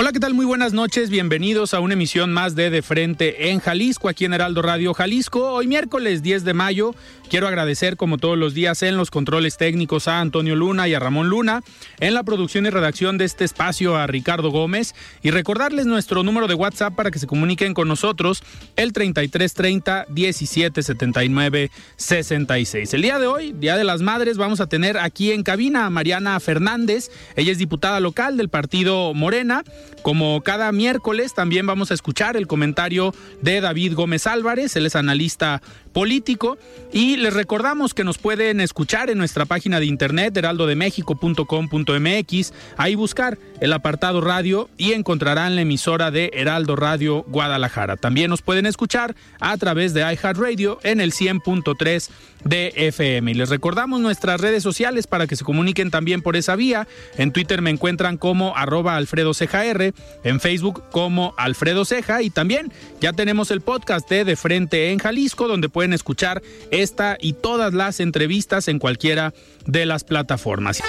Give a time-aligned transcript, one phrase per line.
[0.00, 0.32] Hola, ¿qué tal?
[0.32, 1.10] Muy buenas noches.
[1.10, 5.50] Bienvenidos a una emisión más de De Frente en Jalisco, aquí en Heraldo Radio Jalisco.
[5.50, 6.94] Hoy miércoles 10 de mayo.
[7.28, 10.98] Quiero agradecer, como todos los días, en los controles técnicos a Antonio Luna y a
[10.98, 11.62] Ramón Luna,
[12.00, 16.48] en la producción y redacción de este espacio a Ricardo Gómez y recordarles nuestro número
[16.48, 18.42] de WhatsApp para que se comuniquen con nosotros,
[18.76, 22.94] el 3330 1779 66.
[22.94, 25.90] El día de hoy, Día de las Madres, vamos a tener aquí en cabina a
[25.90, 27.10] Mariana Fernández.
[27.36, 29.64] Ella es diputada local del partido Morena.
[30.02, 34.96] Como cada miércoles, también vamos a escuchar el comentario de David Gómez Álvarez, él es
[34.96, 35.60] analista
[35.98, 36.56] político.
[36.92, 43.36] Y les recordamos que nos pueden escuchar en nuestra página de internet heraldodemexico.com.mx, ahí buscar
[43.60, 47.96] el apartado radio y encontrarán la emisora de Heraldo Radio Guadalajara.
[47.96, 52.10] También nos pueden escuchar a través de iHeartRadio en el 100.3
[52.44, 53.32] de FM.
[53.32, 56.86] Y les recordamos nuestras redes sociales para que se comuniquen también por esa vía.
[57.16, 62.72] En Twitter me encuentran como arroba Alfredo R, en Facebook como Alfredo Ceja y también
[63.00, 67.74] ya tenemos el podcast de De Frente en Jalisco donde pueden escuchar esta y todas
[67.74, 69.34] las entrevistas en cualquiera
[69.66, 70.82] de las plataformas.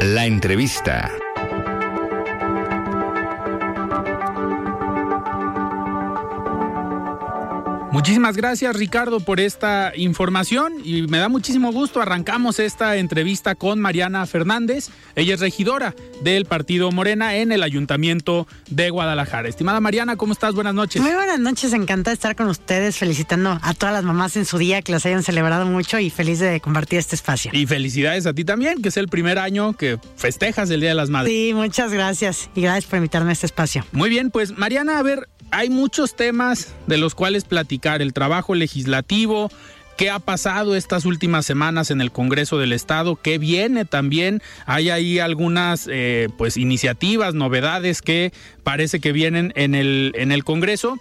[0.00, 1.12] La entrevista.
[7.92, 12.00] Muchísimas gracias Ricardo por esta información y me da muchísimo gusto.
[12.00, 14.90] Arrancamos esta entrevista con Mariana Fernández.
[15.16, 19.48] Ella es regidora del Partido Morena en el Ayuntamiento de Guadalajara.
[19.48, 20.54] Estimada Mariana, ¿cómo estás?
[20.54, 21.02] Buenas noches.
[21.02, 24.56] Muy buenas noches, encantada de estar con ustedes, felicitando a todas las mamás en su
[24.56, 27.50] día, que las hayan celebrado mucho y feliz de compartir este espacio.
[27.52, 30.94] Y felicidades a ti también, que es el primer año que festejas el Día de
[30.94, 31.32] las Madres.
[31.32, 33.84] Sí, muchas gracias y gracias por invitarme a este espacio.
[33.90, 38.54] Muy bien, pues Mariana, a ver, hay muchos temas de los cuales platicar, el trabajo
[38.54, 39.50] legislativo,
[39.96, 44.42] qué ha pasado estas últimas semanas en el Congreso del Estado, qué viene también.
[44.66, 50.44] Hay ahí algunas eh, pues iniciativas, novedades que parece que vienen en el, en el
[50.44, 50.98] Congreso.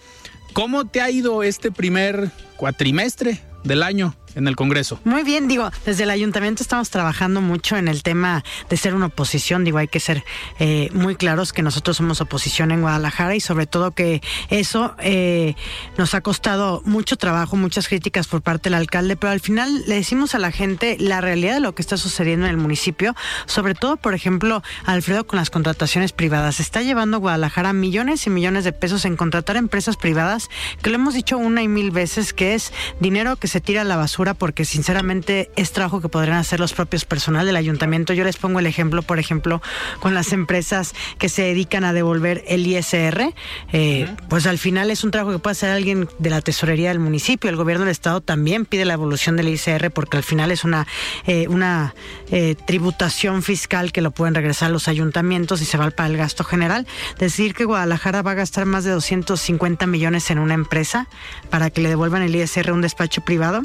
[0.54, 4.16] ¿Cómo te ha ido este primer cuatrimestre del año?
[4.40, 5.00] En el Congreso.
[5.04, 9.08] Muy bien, digo, desde el ayuntamiento estamos trabajando mucho en el tema de ser una
[9.08, 10.24] oposición, digo, hay que ser
[10.60, 15.56] eh, muy claros que nosotros somos oposición en Guadalajara y sobre todo que eso eh,
[15.98, 19.96] nos ha costado mucho trabajo, muchas críticas por parte del alcalde, pero al final le
[19.96, 23.76] decimos a la gente la realidad de lo que está sucediendo en el municipio, sobre
[23.76, 26.60] todo, por ejemplo, Alfredo con las contrataciones privadas.
[26.60, 30.50] Está llevando Guadalajara millones y millones de pesos en contratar empresas privadas,
[30.82, 33.86] que lo hemos dicho una y mil veces, que es dinero que se tira a
[33.86, 38.14] la basura porque sinceramente es trabajo que podrían hacer los propios personal del ayuntamiento.
[38.14, 39.62] Yo les pongo el ejemplo, por ejemplo,
[40.00, 43.34] con las empresas que se dedican a devolver el ISR,
[43.74, 47.00] eh, pues al final es un trabajo que puede hacer alguien de la tesorería del
[47.00, 47.50] municipio.
[47.50, 50.88] El gobierno del estado también pide la evolución del ISR porque al final es una,
[51.28, 51.94] eh, una
[52.32, 56.44] eh, tributación fiscal que lo pueden regresar los ayuntamientos y se va para el gasto
[56.44, 56.88] general.
[57.18, 61.08] Decir que Guadalajara va a gastar más de 250 millones en una empresa
[61.50, 63.62] para que le devuelvan el ISR a un despacho privado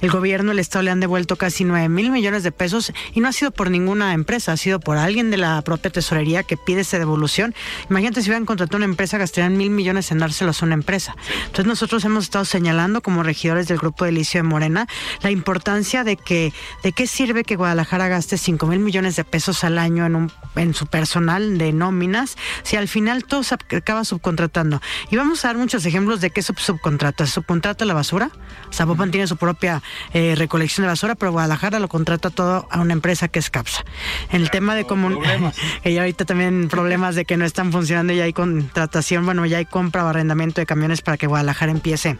[0.00, 3.28] el gobierno, el Estado le han devuelto casi 9 mil millones de pesos y no
[3.28, 6.82] ha sido por ninguna empresa, ha sido por alguien de la propia tesorería que pide
[6.82, 7.54] esa devolución.
[7.88, 11.16] Imagínate si hubieran contratado una empresa, gastarían mil millones en dárselos a una empresa.
[11.46, 14.86] Entonces nosotros hemos estado señalando como regidores del grupo de Licio de Morena
[15.22, 16.52] la importancia de que,
[16.82, 20.32] de qué sirve que Guadalajara gaste 5 mil millones de pesos al año en, un,
[20.56, 24.80] en su personal de nóminas si al final todo se acaba subcontratando.
[25.10, 27.26] Y vamos a dar muchos ejemplos de qué subcontrata.
[27.26, 28.30] subcontrata la basura?
[28.72, 29.82] Zapopan tiene su propia
[30.12, 33.84] eh, recolección de basura, pero Guadalajara lo contrata todo a una empresa que es CAPSA.
[34.30, 35.10] El tema de cómo
[35.84, 39.66] y ahorita también problemas de que no están funcionando, ya hay contratación, bueno, ya hay
[39.66, 42.18] compra o arrendamiento de camiones para que Guadalajara empiece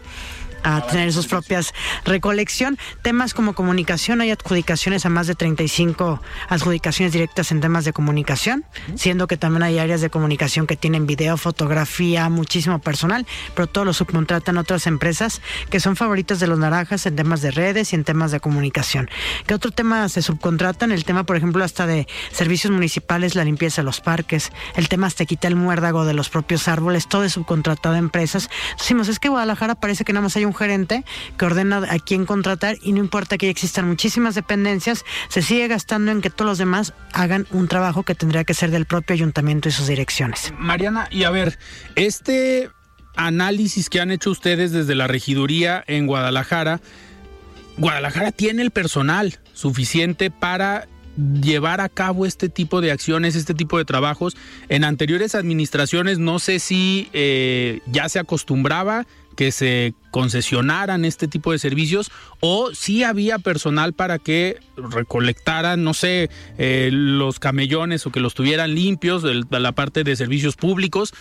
[0.63, 1.73] a tener sus propias
[2.05, 2.77] recolección.
[3.01, 8.65] Temas como comunicación, hay adjudicaciones a más de 35 adjudicaciones directas en temas de comunicación,
[8.95, 13.25] siendo que también hay áreas de comunicación que tienen video, fotografía, muchísimo personal,
[13.55, 17.51] pero todos lo subcontratan otras empresas que son favoritas de los naranjas en temas de
[17.51, 19.09] redes y en temas de comunicación.
[19.45, 20.91] ¿Qué otro tema se subcontratan?
[20.91, 25.07] El tema, por ejemplo, hasta de servicios municipales, la limpieza de los parques, el tema
[25.07, 28.49] hasta quita el muérdago de los propios árboles, todo es subcontratado a empresas.
[28.77, 31.03] Decimos, es que Guadalajara parece que nada más hay un gerente
[31.37, 36.11] que ordena a quién contratar y no importa que existan muchísimas dependencias, se sigue gastando
[36.11, 39.69] en que todos los demás hagan un trabajo que tendría que ser del propio ayuntamiento
[39.69, 40.53] y sus direcciones.
[40.57, 41.57] Mariana, y a ver,
[41.95, 42.69] este
[43.15, 46.81] análisis que han hecho ustedes desde la regiduría en Guadalajara,
[47.77, 50.87] Guadalajara tiene el personal suficiente para
[51.41, 54.37] llevar a cabo este tipo de acciones, este tipo de trabajos.
[54.69, 59.05] En anteriores administraciones no sé si eh, ya se acostumbraba
[59.41, 62.11] que se concesionaran este tipo de servicios
[62.41, 66.29] o si había personal para que recolectaran, no sé,
[66.59, 71.15] eh, los camellones o que los tuvieran limpios de la parte de servicios públicos.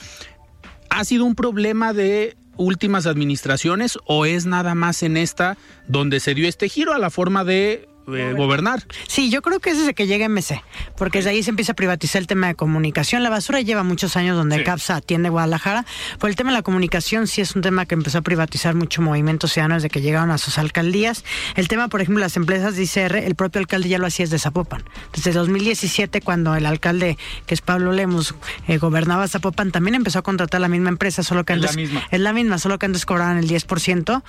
[0.90, 5.56] ¿Ha sido un problema de últimas administraciones o es nada más en esta
[5.88, 8.86] donde se dio este giro a la forma de eh, gobernar.
[9.08, 10.62] Sí, yo creo que es desde que llega MC,
[10.96, 13.22] porque desde ahí se empieza a privatizar el tema de comunicación.
[13.22, 15.84] La basura lleva muchos años donde CAPSA atiende Guadalajara,
[16.18, 19.02] pero el tema de la comunicación sí es un tema que empezó a privatizar mucho
[19.02, 21.24] movimiento ciudadano desde que llegaron a sus alcaldías.
[21.56, 24.38] El tema, por ejemplo, las empresas de ICR, el propio alcalde ya lo hacía desde
[24.38, 24.84] Zapopan.
[25.14, 28.34] Desde 2017, cuando el alcalde, que es Pablo Lemos,
[28.68, 31.70] eh, gobernaba Zapopan, también empezó a contratar la misma empresa, solo que antes...
[31.70, 32.02] Es la misma.
[32.10, 34.22] Es la misma, solo que antes cobraban el 10%,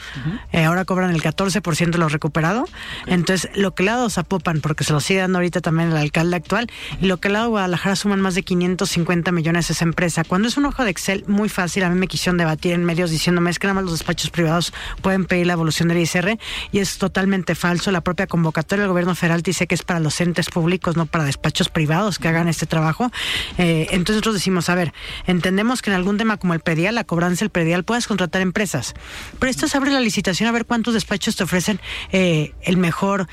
[0.51, 2.65] eh, ahora cobran el 14% lo recuperado.
[3.07, 6.35] Entonces, lo que ha dado Zapopan, porque se lo sigue dando ahorita también el alcalde
[6.35, 6.67] actual,
[6.99, 10.23] y lo que le ha dado Guadalajara suman más de 550 millones esa empresa.
[10.23, 13.09] Cuando es un ojo de Excel muy fácil, a mí me quisieron debatir en medios
[13.09, 16.37] diciéndome es que nada más los despachos privados pueden pedir la evolución del ISR,
[16.71, 17.91] y es totalmente falso.
[17.91, 21.23] La propia convocatoria del gobierno federal dice que es para los entes públicos, no para
[21.23, 23.11] despachos privados que hagan este trabajo.
[23.57, 24.93] Eh, entonces nosotros decimos, a ver,
[25.27, 28.93] entendemos que en algún tema como el predial, la cobranza del predial, puedes contratar empresas,
[29.39, 31.79] pero esto es abrir la licitación a ver cuántos despachos te ofrecen
[32.11, 33.27] eh, el mejor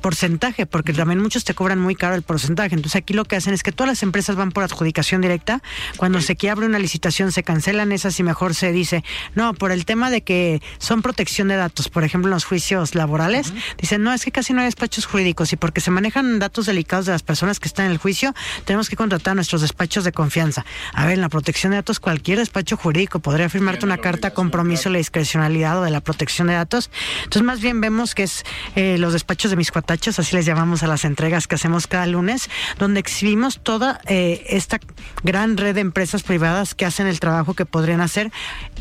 [0.00, 2.74] porcentaje, porque también muchos te cobran muy caro el porcentaje.
[2.74, 5.62] Entonces aquí lo que hacen es que todas las empresas van por adjudicación directa.
[5.96, 9.04] Cuando se quiere abrir una licitación se cancelan esas y mejor se dice,
[9.34, 12.94] no, por el tema de que son protección de datos, por ejemplo en los juicios
[12.94, 16.66] laborales, dicen, no, es que casi no hay despachos jurídicos y porque se manejan datos
[16.66, 20.04] delicados de las personas que están en el juicio, tenemos que contratar a nuestros despachos
[20.04, 20.64] de confianza.
[20.92, 24.88] A ver, en la protección de datos, cualquier despacho jurídico podría firmarte una carta compromiso
[24.88, 26.90] de la discrecionalidad o de la protección de datos.
[27.24, 28.44] Entonces, más bien vemos que es
[28.76, 32.06] eh, los despachos de mis cuatachos, así les llamamos a las entregas que hacemos cada
[32.06, 32.48] lunes,
[32.78, 34.78] donde exhibimos toda eh, esta
[35.22, 38.30] gran red de empresas privadas que hacen el trabajo que podrían hacer.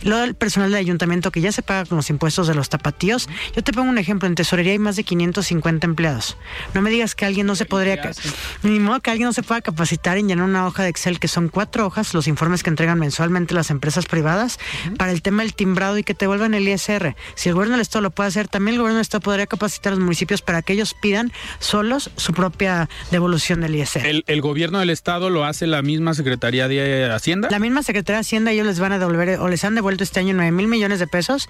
[0.04, 3.30] Lo del personal del ayuntamiento que ya se paga con los impuestos de los tapatíos.
[3.56, 6.38] Yo te pongo un ejemplo, en tesorería hay más de 550 empleados.
[6.74, 8.12] No me digas que alguien no se podría,
[8.64, 11.28] ni modo que alguien no se pueda capacitar en llenar una hoja de Excel que
[11.28, 14.60] son cuatro hojas, los informes que entregan mensualmente las empresas privadas,
[14.98, 17.16] para el tema del timbrado y que te vuelvan el ISR.
[17.36, 19.94] Si el gobierno del Estado lo puede hacer, también el gobierno del Estado podría capacitar
[19.94, 24.06] a los municipios para que ellos pidan solos su propia devolución del ISR.
[24.06, 27.48] ¿El, el gobierno del estado lo hace la misma Secretaría de Hacienda?
[27.52, 30.20] La misma Secretaría de Hacienda, ellos les van a devolver o les han devuelto este
[30.20, 31.50] año 9 mil millones de pesos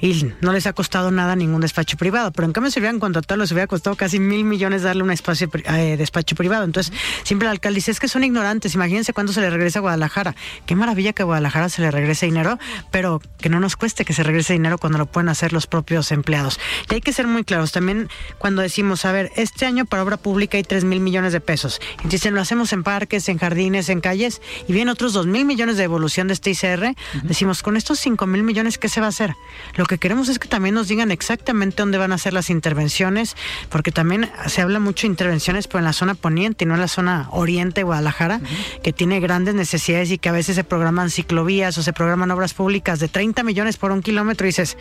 [0.00, 2.32] y no les ha costado nada ningún despacho privado.
[2.32, 5.50] Pero en cambio, si hubieran contratado, les hubiera costado casi mil millones darle un espacio
[5.54, 6.64] eh, despacho privado.
[6.64, 6.92] Entonces,
[7.24, 8.74] siempre el alcalde dice: es que son ignorantes.
[8.74, 10.34] Imagínense cuándo se le regresa a Guadalajara.
[10.66, 12.58] Qué maravilla que a Guadalajara se le regrese dinero,
[12.90, 16.12] pero que no nos cueste que se regrese dinero cuando lo pueden hacer los propios
[16.12, 16.60] empleados.
[16.90, 17.72] Y hay que ser muy claros.
[17.72, 21.40] También cuando decimos, a ver, este año para obra pública hay 3 mil millones de
[21.40, 21.80] pesos.
[22.04, 25.44] Y dicen, lo hacemos en parques, en jardines, en calles, y vienen otros 2 mil
[25.44, 26.94] millones de devolución de este ICR.
[27.22, 29.34] Decimos, con estos 5 mil millones, ¿qué se va a hacer?
[29.74, 33.36] Lo que queremos es que también nos digan exactamente dónde van a hacer las intervenciones,
[33.68, 36.88] porque también se habla mucho de intervenciones, pero en la zona poniente, no en la
[36.88, 38.40] zona oriente de Guadalajara,
[38.82, 42.54] que tiene grandes necesidades y que a veces se programan ciclovías o se programan obras
[42.54, 44.76] públicas de 30 millones por un kilómetro y dices,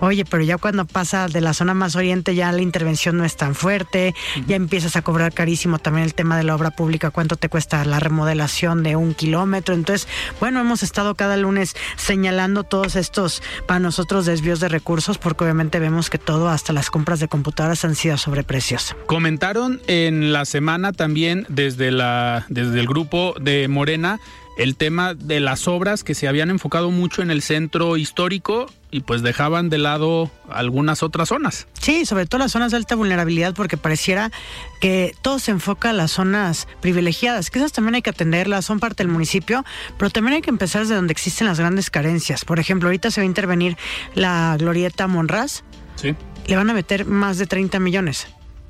[0.00, 3.36] oye, pero ya cuando pasa de la zona más oriente ya la intervención no es
[3.36, 4.14] tan fuerte,
[4.46, 7.84] ya empiezas a cobrar carísimo también el tema de la obra pública, cuánto te cuesta
[7.84, 9.74] la remodelación de un kilómetro.
[9.74, 10.08] Entonces,
[10.40, 15.78] bueno, hemos estado cada lunes señalando todos estos para nosotros desvíos de recursos, porque obviamente
[15.78, 18.96] vemos que todo, hasta las compras de computadoras han sido sobreprecios.
[19.06, 24.20] Comentaron en la semana también desde la desde el grupo de Morena
[24.56, 29.00] el tema de las obras que se habían enfocado mucho en el centro histórico y
[29.00, 31.66] pues dejaban de lado algunas otras zonas.
[31.80, 34.30] Sí, sobre todo las zonas de alta vulnerabilidad porque pareciera
[34.80, 38.78] que todo se enfoca a las zonas privilegiadas, que esas también hay que atenderlas, son
[38.78, 39.64] parte del municipio,
[39.98, 42.44] pero también hay que empezar desde donde existen las grandes carencias.
[42.44, 43.76] Por ejemplo, ahorita se va a intervenir
[44.14, 45.64] la glorieta Monraz.
[45.96, 46.14] Sí.
[46.46, 48.28] Le van a meter más de 30 millones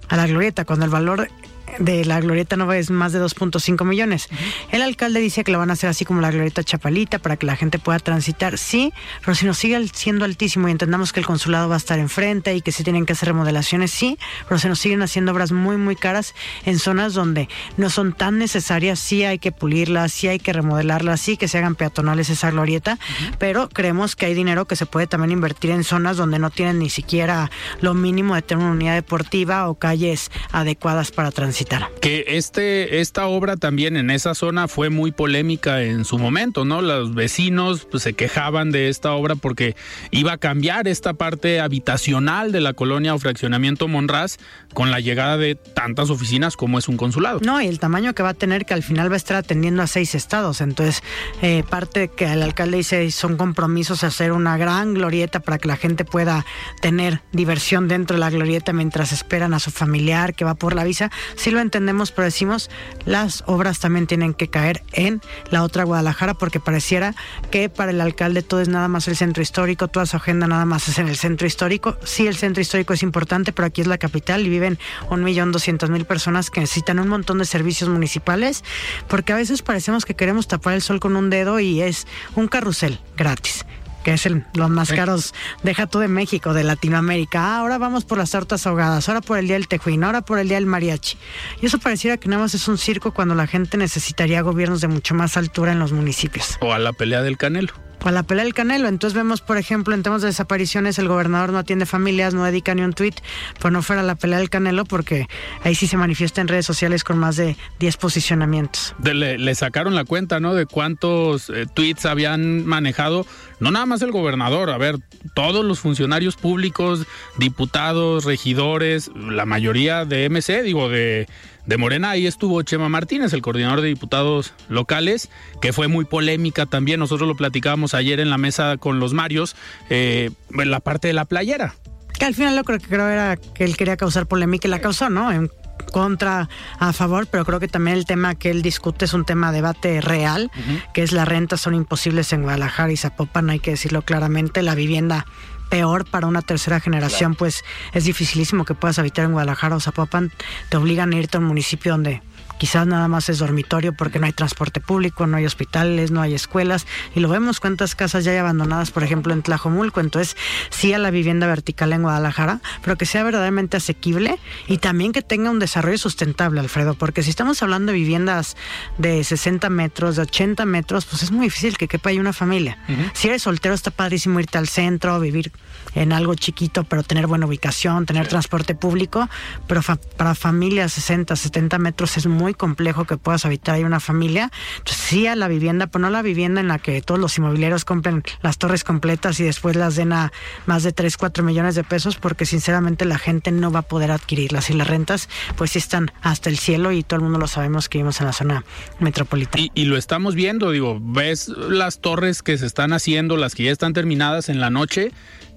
[0.09, 1.29] a la glorieta, cuando el valor
[1.79, 4.29] de la Glorieta Nova es más de 2.5 millones.
[4.71, 7.47] El alcalde dice que lo van a hacer así como la Glorieta Chapalita para que
[7.47, 8.59] la gente pueda transitar.
[8.59, 11.99] Sí, pero si nos sigue siendo altísimo y entendamos que el consulado va a estar
[11.99, 15.53] enfrente y que se tienen que hacer remodelaciones, sí, pero se nos siguen haciendo obras
[15.53, 18.99] muy, muy caras en zonas donde no son tan necesarias.
[18.99, 22.99] Sí hay que pulirlas, sí hay que remodelarlas, sí que se hagan peatonales esa glorieta,
[23.39, 26.79] pero creemos que hay dinero que se puede también invertir en zonas donde no tienen
[26.79, 27.51] ni siquiera
[27.81, 31.64] lo mínimo de tener una unidad deportiva o calles adecuadas para transitar.
[32.01, 36.83] Que este, esta obra también en esa zona fue muy polémica en su momento, ¿no?
[36.83, 39.77] Los vecinos pues, se quejaban de esta obra porque
[40.11, 44.39] iba a cambiar esta parte habitacional de la colonia o fraccionamiento Monraz
[44.75, 47.41] con la llegada de tantas oficinas como es un consulado.
[47.41, 49.83] No, y el tamaño que va a tener que al final va a estar atendiendo
[49.83, 50.61] a seis estados.
[50.61, 51.03] Entonces,
[51.43, 55.77] eh, parte que el alcalde dice son compromisos hacer una gran glorieta para que la
[55.77, 56.45] gente pueda
[56.81, 60.85] tener diversión dentro de la glorieta mientras esperan a su familiar que va por la
[60.85, 62.71] visa sí lo entendemos, pero decimos
[63.05, 67.15] las obras también tienen que caer en la otra Guadalajara porque pareciera
[67.51, 70.65] que para el alcalde todo es nada más el centro histórico, toda su agenda nada
[70.65, 71.97] más es en el centro histórico.
[72.05, 74.79] Sí, el centro histórico es importante, pero aquí es la capital y viven
[75.11, 78.65] un millón doscientos mil personas que necesitan un montón de servicios municipales
[79.09, 82.49] porque a veces parecemos que queremos tapar el sol con un dedo y es un
[82.49, 83.65] carrusel gratis
[84.03, 87.41] que es el, los más caros, deja tú de México, de Latinoamérica.
[87.41, 90.39] Ah, ahora vamos por las tortas ahogadas, ahora por el día del tejuín, ahora por
[90.39, 91.17] el día del mariachi.
[91.63, 94.89] Y eso pareciera que nada más es un circo cuando la gente necesitaría gobiernos de
[94.89, 96.59] mucho más altura en los municipios.
[96.61, 97.73] O a la pelea del Canelo
[98.09, 98.89] a la pelea del Canelo.
[98.89, 102.75] Entonces vemos, por ejemplo, en temas de desapariciones, el gobernador no atiende familias, no dedica
[102.75, 103.15] ni un tuit,
[103.61, 105.27] pues no fuera la pelea del Canelo, porque
[105.63, 108.95] ahí sí se manifiesta en redes sociales con más de 10 posicionamientos.
[109.03, 110.55] le, sacaron la cuenta, ¿no?
[110.55, 113.27] De cuántos eh, tweets habían manejado,
[113.61, 114.97] no nada más el gobernador, a ver,
[115.35, 117.07] todos los funcionarios públicos,
[117.39, 121.27] diputados, regidores, la mayoría de MC, digo, de
[121.67, 122.11] de Morena.
[122.11, 125.31] Ahí estuvo Chema Martínez, el coordinador de diputados locales,
[125.61, 127.01] que fue muy polémica también.
[127.01, 129.57] Nosotros lo platicábamos ayer en la mesa con los Marios,
[129.91, 131.75] eh, en la parte de la playera.
[132.19, 134.81] Que al final lo creo que creo era que él quería causar polémica y la
[134.81, 135.33] causó, ¿no?
[135.33, 135.51] En
[135.93, 139.51] contra, a favor, pero creo que también el tema que él discute es un tema
[139.51, 140.51] de debate real,
[140.93, 144.75] que es las rentas son imposibles en Guadalajara y Zapopan, hay que decirlo claramente, la
[144.75, 145.27] vivienda
[145.75, 147.65] peor para una tercera generación, pues
[147.95, 150.31] es dificilísimo que puedas habitar en Guadalajara o Zapopan,
[150.69, 152.23] te obligan a irte a un municipio donde
[152.59, 156.35] quizás nada más es dormitorio porque no hay transporte público, no hay hospitales, no hay
[156.35, 160.01] escuelas y lo vemos cuántas casas ya hay abandonadas, por ejemplo, en Tlajomulco.
[160.01, 160.37] Entonces,
[160.71, 164.39] sí a la vivienda vertical en Guadalajara, pero que sea verdaderamente asequible
[164.69, 168.57] y también que tenga un desarrollo sustentable, Alfredo, porque si estamos hablando de viviendas
[168.99, 172.79] de 60 metros, de 80 metros, pues es muy difícil que quepa ahí una familia.
[173.13, 175.51] Si eres soltero, está padrísimo irte al centro, vivir
[175.95, 179.29] en algo chiquito, pero tener buena ubicación, tener transporte público,
[179.67, 179.81] pero
[180.17, 184.51] para familias 60, 70 metros es muy complejo que puedas habitar ahí una familia.
[184.79, 187.85] Entonces, sí a la vivienda, pero no la vivienda en la que todos los inmobiliarios
[187.85, 190.33] compren las torres completas y después las den a
[190.67, 194.11] más de 3, 4 millones de pesos, porque sinceramente la gente no va a poder
[194.11, 194.71] adquirirlas.
[194.71, 197.89] Y las rentas, pues sí están hasta el cielo y todo el mundo lo sabemos
[197.89, 198.65] que vivimos en la zona
[198.99, 199.63] metropolitana.
[199.63, 203.65] Y, y lo estamos viendo, digo, ves las torres que se están haciendo, las que
[203.65, 205.13] ya están terminadas en la noche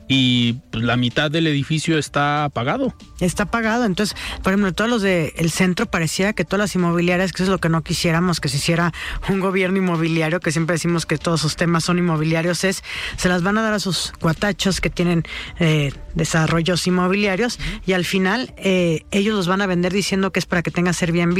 [0.08, 2.94] y pues, la mitad del edificio está apagado.
[3.20, 7.44] Está apagado, entonces, por ejemplo, todos los del centro parecía que todas las inmobiliarias, que
[7.44, 8.94] eso es lo que no quisiéramos, que se hiciera
[9.30, 12.84] un gobierno inmobiliario, que siempre decimos que todos sus temas son inmobiliarios, es,
[13.18, 15.24] se las van a dar a sus cuatachos que tienen
[15.60, 20.46] eh, desarrollos inmobiliarios y al final eh, ellos los van a vender diciendo que es
[20.46, 21.38] para que tengas Airbnb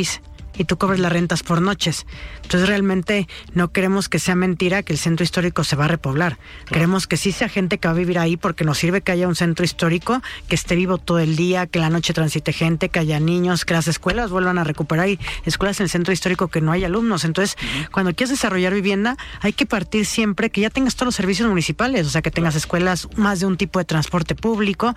[0.58, 2.06] y tú cobres las rentas por noches.
[2.44, 6.38] Entonces realmente no queremos que sea mentira que el centro histórico se va a repoblar.
[6.66, 9.28] Queremos que sí sea gente que va a vivir ahí porque nos sirve que haya
[9.28, 13.00] un centro histórico que esté vivo todo el día, que la noche transite gente, que
[13.00, 15.10] haya niños, que las escuelas vuelvan a recuperar.
[15.10, 17.26] y escuelas en el centro histórico que no hay alumnos.
[17.26, 17.58] Entonces,
[17.92, 22.08] cuando quieres desarrollar vivienda, hay que partir siempre que ya tengas todos los servicios municipales,
[22.08, 24.96] o sea, que tengas escuelas, más de un tipo de transporte público.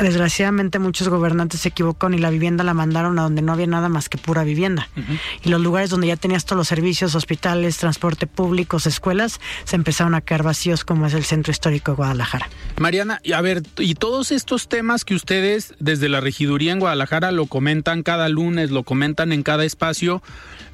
[0.00, 3.88] Desgraciadamente muchos gobernantes se equivocaron y la vivienda la mandaron a donde no había nada
[3.88, 4.88] más que pura vivienda.
[5.44, 10.14] Y los lugares donde ya tenías todos los servicios, hospitales, transporte públicos, escuelas, se empezaron
[10.14, 12.48] a quedar vacíos como es el centro histórico de Guadalajara.
[12.78, 17.46] Mariana, a ver, y todos estos temas que ustedes desde la regiduría en Guadalajara lo
[17.46, 20.22] comentan cada lunes, lo comentan en cada espacio,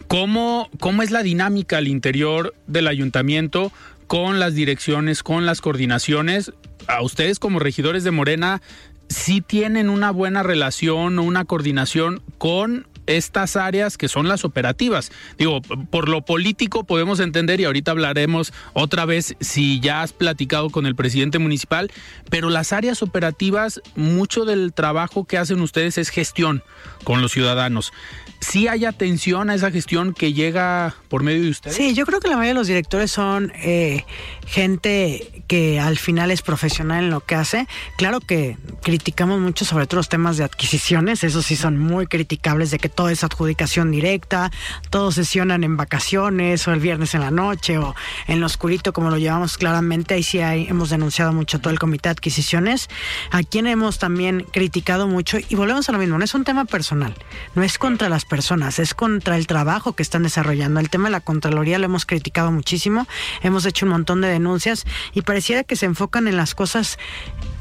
[0.07, 3.73] ¿cómo, cómo es la dinámica al interior del ayuntamiento?
[4.09, 6.53] con las direcciones, con las coordinaciones.
[6.89, 8.63] A ustedes como regidores de Morena,
[9.09, 15.11] sí tienen una buena relación o una coordinación con estas áreas que son las operativas.
[15.39, 20.71] Digo, por lo político podemos entender y ahorita hablaremos otra vez si ya has platicado
[20.71, 21.91] con el presidente municipal,
[22.31, 26.63] pero las áreas operativas, mucho del trabajo que hacen ustedes es gestión
[27.05, 27.93] con los ciudadanos
[28.41, 31.77] sí hay atención a esa gestión que llega por medio de ustedes?
[31.77, 34.05] Sí, yo creo que la mayoría de los directores son eh,
[34.47, 37.67] gente que al final es profesional en lo que hace.
[37.97, 42.71] Claro que criticamos mucho sobre todo los temas de adquisiciones, esos sí son muy criticables
[42.71, 44.51] de que todo es adjudicación directa,
[44.91, 47.95] todos sesionan en vacaciones o el viernes en la noche o
[48.27, 51.79] en lo oscurito como lo llevamos claramente, ahí sí hay, hemos denunciado mucho todo el
[51.79, 52.89] comité de adquisiciones,
[53.31, 56.65] a quien hemos también criticado mucho y volvemos a lo mismo, no es un tema
[56.65, 57.15] personal,
[57.55, 60.81] no es contra las personas, es contra el trabajo que están desarrollando.
[60.81, 63.07] El tema de la Contraloría lo hemos criticado muchísimo,
[63.45, 66.99] hemos hecho un montón de denuncias y pareciera que se enfocan en las cosas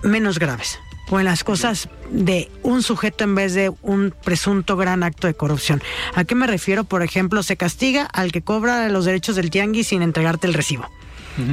[0.01, 0.79] menos graves
[1.09, 5.33] o en las cosas de un sujeto en vez de un presunto gran acto de
[5.33, 5.81] corrupción.
[6.15, 6.83] ¿A qué me refiero?
[6.83, 10.89] Por ejemplo, se castiga al que cobra los derechos del tianguis sin entregarte el recibo.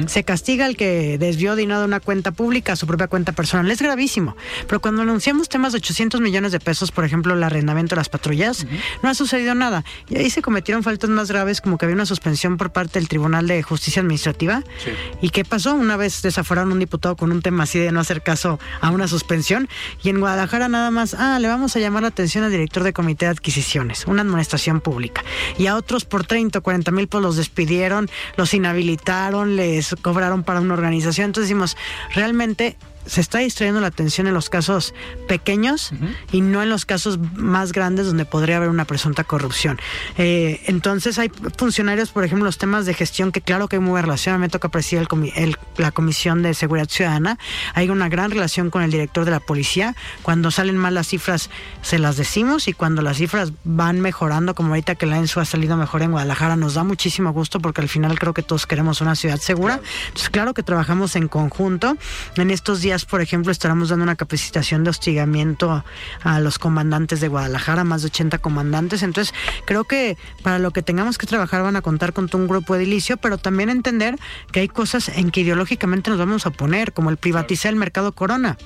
[0.07, 3.69] Se castiga al que desvió dinero de una cuenta pública a su propia cuenta personal.
[3.69, 4.35] Es gravísimo.
[4.67, 8.09] Pero cuando anunciamos temas de 800 millones de pesos, por ejemplo, el arrendamiento de las
[8.09, 8.65] patrullas,
[9.03, 9.83] no ha sucedido nada.
[10.09, 13.07] Y ahí se cometieron faltas más graves, como que había una suspensión por parte del
[13.07, 14.63] Tribunal de Justicia Administrativa.
[15.21, 15.75] ¿Y qué pasó?
[15.75, 19.07] Una vez desaforaron un diputado con un tema así de no hacer caso a una
[19.07, 19.67] suspensión.
[20.03, 22.93] Y en Guadalajara nada más, ah, le vamos a llamar la atención al director de
[22.93, 25.23] comité de adquisiciones, una administración pública.
[25.57, 30.43] Y a otros por 30 o 40 mil pues los despidieron, los inhabilitaron, le cobraron
[30.43, 31.25] para una organización.
[31.25, 31.77] Entonces decimos,
[32.13, 32.75] realmente
[33.05, 34.93] se está distrayendo la atención en los casos
[35.27, 35.91] pequeños
[36.31, 39.79] y no en los casos más grandes donde podría haber una presunta corrupción.
[40.17, 43.91] Eh, entonces hay funcionarios, por ejemplo, los temas de gestión que claro que hay muy
[43.91, 44.39] buena relación.
[44.39, 45.07] Me toca presidir
[45.77, 47.37] la Comisión de Seguridad Ciudadana.
[47.73, 49.95] Hay una gran relación con el director de la policía.
[50.21, 51.49] Cuando salen mal las cifras
[51.81, 55.45] se las decimos y cuando las cifras van mejorando, como ahorita que la ENSU ha
[55.45, 59.01] salido mejor en Guadalajara, nos da muchísimo gusto porque al final creo que todos queremos
[59.01, 59.79] una ciudad segura.
[60.07, 61.97] Entonces claro que trabajamos en conjunto.
[62.37, 65.83] En estos días por ejemplo, estaremos dando una capacitación de hostigamiento
[66.23, 69.03] a los comandantes de Guadalajara, más de 80 comandantes.
[69.03, 69.33] Entonces,
[69.65, 73.17] creo que para lo que tengamos que trabajar van a contar con un grupo edilicio,
[73.17, 74.17] pero también entender
[74.53, 78.13] que hay cosas en que ideológicamente nos vamos a oponer, como el privatizar el mercado
[78.13, 78.57] corona.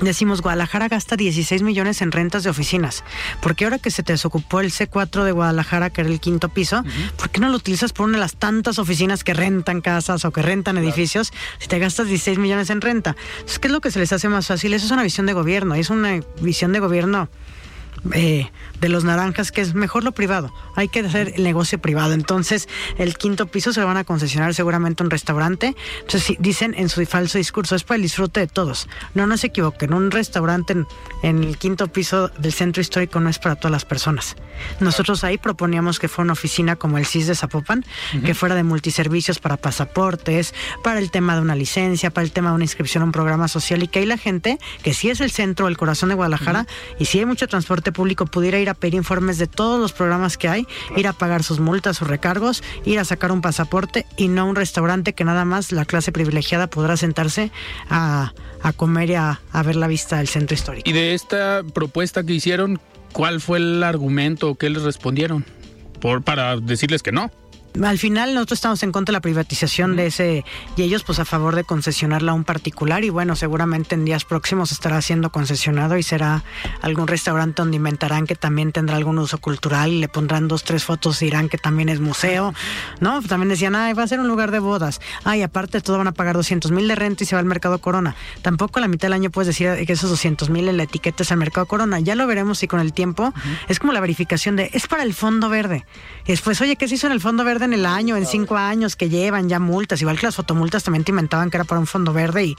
[0.00, 3.04] Decimos, Guadalajara gasta 16 millones en rentas de oficinas.
[3.40, 6.84] porque ahora que se te desocupó el C4 de Guadalajara, que era el quinto piso,
[7.16, 10.30] ¿por qué no lo utilizas por una de las tantas oficinas que rentan casas o
[10.30, 13.16] que rentan edificios si te gastas 16 millones en renta?
[13.32, 14.72] Entonces, ¿qué es lo que se les hace más fácil?
[14.72, 17.28] Eso es una visión de gobierno, es una visión de gobierno
[18.12, 20.52] eh, de los naranjas, que es mejor lo privado.
[20.76, 22.12] Hay que hacer el negocio privado.
[22.12, 25.74] Entonces, el quinto piso se lo van a concesionar seguramente un restaurante.
[26.00, 28.88] Entonces, dicen en su falso discurso, es para el disfrute de todos.
[29.14, 29.94] No, no se equivoquen.
[29.94, 30.74] Un restaurante
[31.22, 34.36] en, el quinto piso del centro histórico no es para todas las personas.
[34.80, 37.84] Nosotros ahí proponíamos que fuera una oficina como el CIS de Zapopan,
[38.24, 42.50] que fuera de multiservicios para pasaportes, para el tema de una licencia, para el tema
[42.50, 45.20] de una inscripción a un programa social y que ahí la gente, que sí es
[45.20, 46.66] el centro, el corazón de Guadalajara,
[46.98, 50.36] y si hay mucho transporte público pudiera ir a pedir informes de todos los programas
[50.36, 54.28] que hay, ir a pagar sus multas, sus recargos, ir a sacar un pasaporte y
[54.28, 57.50] no un restaurante que nada más la clase privilegiada podrá sentarse
[57.88, 58.32] a,
[58.76, 60.88] comer y a, ver la vista del centro histórico.
[60.88, 62.80] Y de esta propuesta que hicieron,
[63.12, 65.44] ¿cuál fue el argumento que les respondieron?
[66.00, 67.30] Por, para decirles que no
[67.84, 70.44] al final nosotros estamos en contra de la privatización de ese
[70.76, 74.24] y ellos pues a favor de concesionarla a un particular y bueno, seguramente en días
[74.24, 76.44] próximos estará siendo concesionado y será
[76.82, 80.84] algún restaurante donde inventarán que también tendrá algún uso cultural y le pondrán dos, tres
[80.84, 82.54] fotos y dirán que también es museo,
[83.00, 83.22] ¿no?
[83.22, 85.00] También decían, ay, va a ser un lugar de bodas.
[85.24, 87.46] Ay, aparte de todo van a pagar 200 mil de renta y se va al
[87.46, 88.16] mercado Corona.
[88.42, 91.22] Tampoco a la mitad del año puedes decir que esos 200 mil en la etiqueta
[91.22, 92.00] es al mercado Corona.
[92.00, 93.32] Ya lo veremos y con el tiempo
[93.68, 95.84] es como la verificación de, es para el fondo verde.
[96.24, 97.67] Y después, oye, ¿qué se hizo en el fondo verde?
[97.68, 101.04] En el año, en cinco años que llevan ya multas, igual que las fotomultas también
[101.04, 102.56] te inventaban que era para un fondo verde y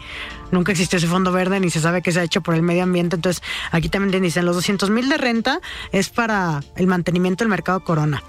[0.52, 2.84] nunca existió ese fondo verde ni se sabe que se ha hecho por el medio
[2.84, 3.15] ambiente.
[3.15, 5.60] Entonces aquí también te dicen los 200 mil de renta
[5.91, 8.24] es para el mantenimiento del mercado Corona.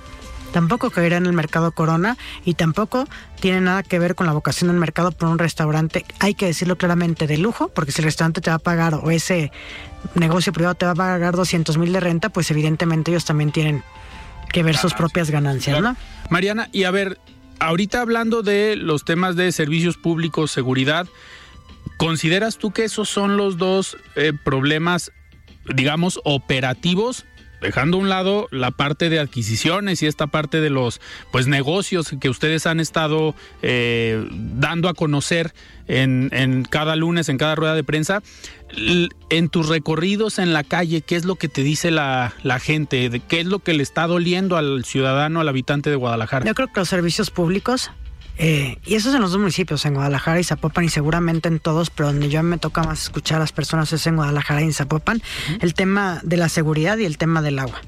[0.52, 3.06] Tampoco caerá en el mercado Corona y tampoco
[3.40, 6.04] tiene nada que ver con la vocación del mercado por un restaurante.
[6.18, 9.10] Hay que decirlo claramente de lujo, porque si el restaurante te va a pagar o
[9.10, 9.52] ese
[10.14, 13.84] negocio privado te va a pagar 200 mil de renta, pues evidentemente ellos también tienen
[14.52, 15.96] que ver sus propias ganancias, ¿no?
[16.28, 17.18] Mariana, y a ver,
[17.58, 21.06] ahorita hablando de los temas de servicios públicos, seguridad,
[21.96, 25.12] ¿consideras tú que esos son los dos eh, problemas,
[25.74, 27.24] digamos, operativos
[27.60, 32.14] dejando a un lado la parte de adquisiciones y esta parte de los pues negocios
[32.20, 35.52] que ustedes han estado eh, dando a conocer
[35.86, 38.22] en, en, cada lunes, en cada rueda de prensa,
[39.30, 43.20] en tus recorridos en la calle, ¿qué es lo que te dice la, la gente?
[43.26, 46.46] ¿Qué es lo que le está doliendo al ciudadano, al habitante de Guadalajara?
[46.46, 47.90] Yo creo que los servicios públicos
[48.38, 51.60] eh, y eso es en los dos municipios, en Guadalajara y Zapopan, y seguramente en
[51.60, 54.64] todos, pero donde yo me toca más escuchar a las personas es en Guadalajara y
[54.64, 55.22] en Zapopan,
[55.60, 57.80] el tema de la seguridad y el tema del agua.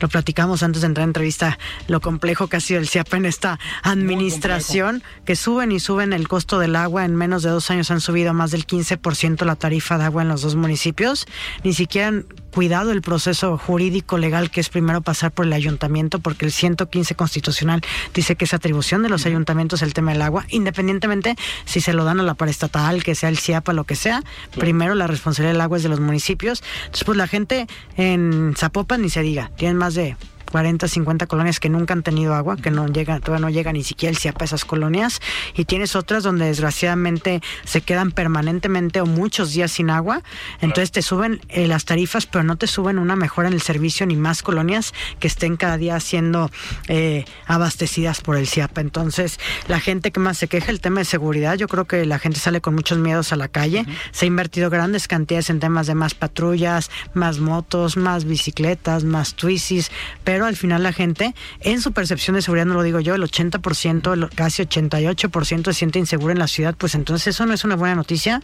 [0.00, 3.26] Lo platicamos antes de entrar en entrevista, lo complejo que ha sido el CIAPA en
[3.26, 7.04] esta administración, que suben y suben el costo del agua.
[7.04, 10.28] En menos de dos años han subido más del 15% la tarifa de agua en
[10.28, 11.26] los dos municipios.
[11.64, 16.44] Ni siquiera cuidado el proceso jurídico legal que es primero pasar por el ayuntamiento, porque
[16.44, 17.82] el 115 constitucional
[18.14, 22.04] dice que es atribución de los ayuntamientos el tema del agua, independientemente si se lo
[22.04, 24.22] dan a la paraestatal, que sea el CIAPA, lo que sea,
[24.58, 26.62] primero la responsabilidad del agua es de los municipios.
[26.86, 30.16] Entonces, pues la gente en Zapopan ni se diga, tienen más de
[30.50, 33.84] 40, 50 colonias que nunca han tenido agua, que no llegan, todavía no llega ni
[33.84, 35.20] siquiera el CIAPA a esas colonias,
[35.54, 40.22] y tienes otras donde desgraciadamente se quedan permanentemente o muchos días sin agua,
[40.60, 44.06] entonces te suben eh, las tarifas, pero no te suben una mejora en el servicio
[44.06, 46.50] ni más colonias que estén cada día siendo
[46.88, 48.80] eh, abastecidas por el CIAPA.
[48.80, 52.18] Entonces, la gente que más se queja, el tema de seguridad, yo creo que la
[52.18, 55.86] gente sale con muchos miedos a la calle, se ha invertido grandes cantidades en temas
[55.86, 59.90] de más patrullas, más motos, más bicicletas, más twisis,
[60.24, 63.22] pero al final la gente, en su percepción de seguridad, no lo digo yo, el
[63.22, 67.64] 80%, el casi 88% se siente inseguro en la ciudad, pues entonces eso no es
[67.64, 68.40] una buena noticia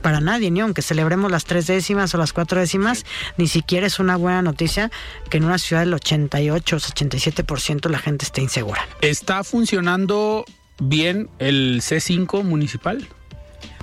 [0.00, 3.04] para nadie, ni aunque celebremos las tres décimas o las cuatro décimas,
[3.36, 4.90] ni siquiera es una buena noticia
[5.28, 8.86] que en una ciudad del 88 o 87% la gente esté insegura.
[9.02, 10.44] ¿Está funcionando
[10.80, 13.06] bien el C5 municipal?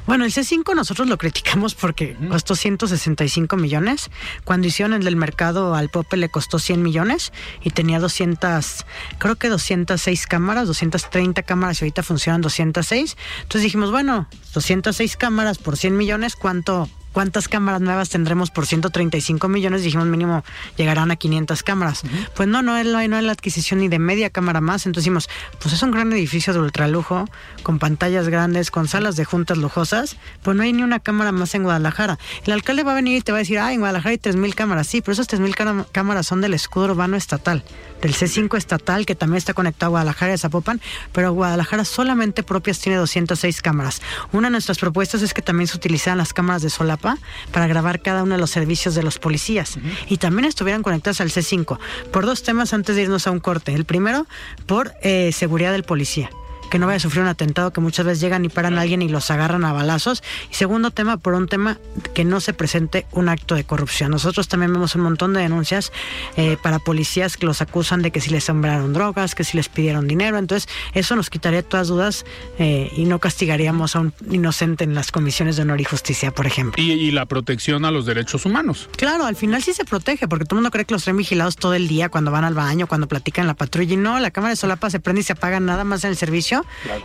[0.07, 4.09] Bueno, el C5 nosotros lo criticamos porque costó 165 millones.
[4.45, 8.85] Cuando hicieron el del mercado al Pope le costó 100 millones y tenía 200,
[9.17, 13.17] creo que 206 cámaras, 230 cámaras y ahorita funcionan 206.
[13.41, 19.47] Entonces dijimos, bueno, 206 cámaras por 100 millones, ¿cuánto ¿Cuántas cámaras nuevas tendremos por 135
[19.47, 19.81] millones?
[19.81, 20.43] Dijimos mínimo
[20.75, 22.03] llegarán a 500 cámaras.
[22.35, 24.85] Pues no, no, no hay, no hay la adquisición ni de media cámara más.
[24.85, 25.27] Entonces dijimos,
[25.59, 27.27] pues es un gran edificio de ultralujo,
[27.63, 31.55] con pantallas grandes, con salas de juntas lujosas, pues no hay ni una cámara más
[31.55, 32.19] en Guadalajara.
[32.45, 34.53] El alcalde va a venir y te va a decir, ah, en Guadalajara hay 3.000
[34.53, 34.85] cámaras.
[34.85, 37.63] Sí, pero esas 3.000 cámaras son del escudo urbano estatal
[38.01, 40.81] del C5 estatal, que también está conectado a Guadalajara y Zapopan,
[41.11, 44.01] pero Guadalajara solamente propias tiene 206 cámaras.
[44.31, 47.17] Una de nuestras propuestas es que también se utilizaran las cámaras de solapa
[47.51, 51.29] para grabar cada uno de los servicios de los policías y también estuvieran conectadas al
[51.29, 51.77] C5
[52.11, 53.73] por dos temas antes de irnos a un corte.
[53.73, 54.27] El primero,
[54.65, 56.29] por eh, seguridad del policía
[56.67, 59.01] que no vaya a sufrir un atentado que muchas veces llegan y paran a alguien
[59.01, 60.23] y los agarran a balazos.
[60.51, 61.77] Y segundo tema, por un tema
[62.13, 64.11] que no se presente un acto de corrupción.
[64.11, 65.91] Nosotros también vemos un montón de denuncias
[66.35, 69.69] eh, para policías que los acusan de que si les sembraron drogas, que si les
[69.69, 70.37] pidieron dinero.
[70.37, 72.25] Entonces, eso nos quitaría todas dudas
[72.59, 76.45] eh, y no castigaríamos a un inocente en las comisiones de honor y justicia, por
[76.45, 76.81] ejemplo.
[76.81, 78.89] Y, y, la protección a los derechos humanos.
[78.97, 81.55] Claro, al final sí se protege, porque todo el mundo cree que los traen vigilados
[81.55, 83.93] todo el día cuando van al baño, cuando platican la patrulla.
[83.93, 86.17] Y no, la cámara de solapa se prende y se apaga nada más en el
[86.17, 86.56] servicio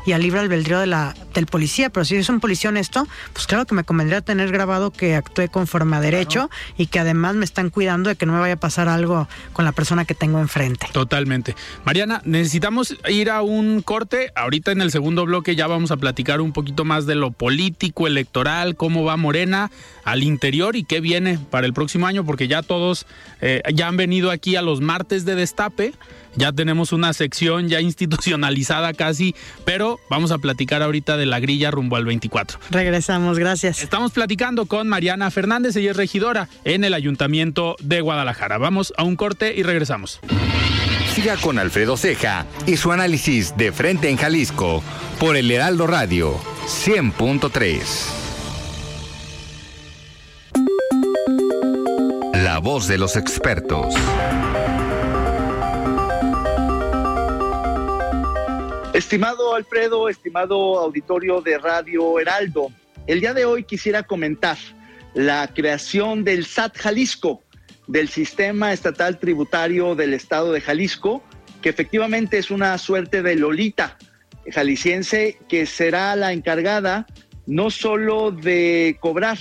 [0.06, 1.90] y al libre albedrío de la, del policía.
[1.90, 5.48] Pero si es un policía honesto, pues claro que me convendría tener grabado que actúe
[5.50, 8.60] conforme a derecho y que además me están cuidando de que no me vaya a
[8.60, 10.88] pasar algo con la persona que tengo enfrente.
[10.92, 11.54] Totalmente.
[11.84, 14.32] Mariana, necesitamos ir a un corte.
[14.34, 18.06] Ahorita en el segundo bloque ya vamos a platicar un poquito más de lo político,
[18.06, 19.70] electoral, cómo va Morena
[20.04, 23.06] al interior y qué viene para el próximo año, porque ya todos
[23.40, 25.94] eh, ya han venido aquí a los martes de destape
[26.36, 31.70] ya tenemos una sección ya institucionalizada casi, pero vamos a platicar ahorita de la grilla
[31.70, 32.58] rumbo al 24.
[32.70, 33.82] Regresamos, gracias.
[33.82, 38.58] Estamos platicando con Mariana Fernández, ella es regidora en el Ayuntamiento de Guadalajara.
[38.58, 40.20] Vamos a un corte y regresamos.
[41.14, 44.82] Siga con Alfredo Ceja y su análisis de frente en Jalisco
[45.20, 47.82] por el Heraldo Radio 100.3.
[52.42, 53.94] La voz de los expertos.
[58.92, 62.70] Estimado Alfredo, estimado auditorio de Radio Heraldo,
[63.06, 64.58] el día de hoy quisiera comentar
[65.14, 67.42] la creación del SAT Jalisco,
[67.86, 71.22] del Sistema Estatal Tributario del Estado de Jalisco,
[71.62, 73.96] que efectivamente es una suerte de Lolita
[74.50, 77.06] jalisciense que será la encargada
[77.46, 79.38] no solo de cobrar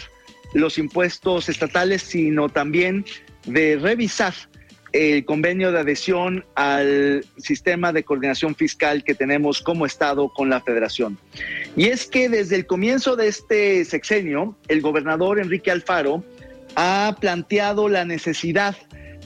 [0.54, 3.04] los impuestos estatales, sino también
[3.46, 4.34] de revisar
[4.94, 10.62] el convenio de adhesión al sistema de coordinación fiscal que tenemos como Estado con la
[10.62, 11.18] Federación.
[11.76, 16.24] Y es que desde el comienzo de este sexenio, el gobernador Enrique Alfaro
[16.76, 18.76] ha planteado la necesidad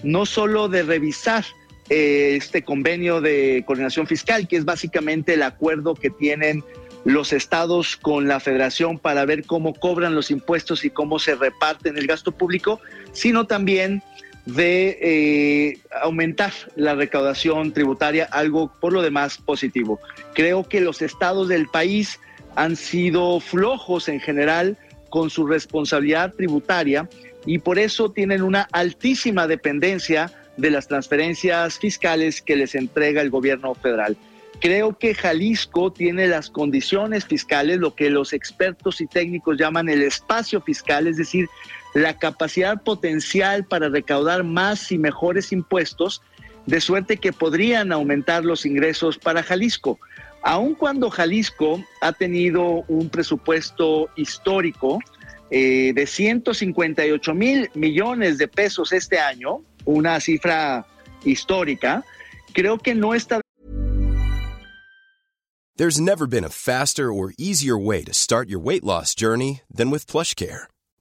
[0.03, 1.45] no solo de revisar
[1.89, 6.63] eh, este convenio de coordinación fiscal, que es básicamente el acuerdo que tienen
[7.05, 11.97] los estados con la federación para ver cómo cobran los impuestos y cómo se reparten
[11.97, 14.01] el gasto público, sino también
[14.45, 19.99] de eh, aumentar la recaudación tributaria, algo por lo demás positivo.
[20.33, 22.19] Creo que los estados del país
[22.55, 24.77] han sido flojos en general
[25.09, 27.09] con su responsabilidad tributaria
[27.45, 33.29] y por eso tienen una altísima dependencia de las transferencias fiscales que les entrega el
[33.29, 34.15] gobierno federal.
[34.61, 40.01] Creo que Jalisco tiene las condiciones fiscales, lo que los expertos y técnicos llaman el
[40.01, 41.49] espacio fiscal, es decir,
[41.95, 46.21] la capacidad potencial para recaudar más y mejores impuestos,
[46.65, 49.97] de suerte que podrían aumentar los ingresos para Jalisco.
[50.41, 54.99] Aun cuando Jalisco ha tenido un presupuesto histórico
[55.49, 60.85] eh, de 158 mil millones de pesos este año, una cifra
[61.23, 62.03] histórica,
[62.53, 63.39] creo que no está.
[65.77, 69.91] There's never been a faster or easier way to start your weight loss journey than
[69.91, 70.67] with PlushCare.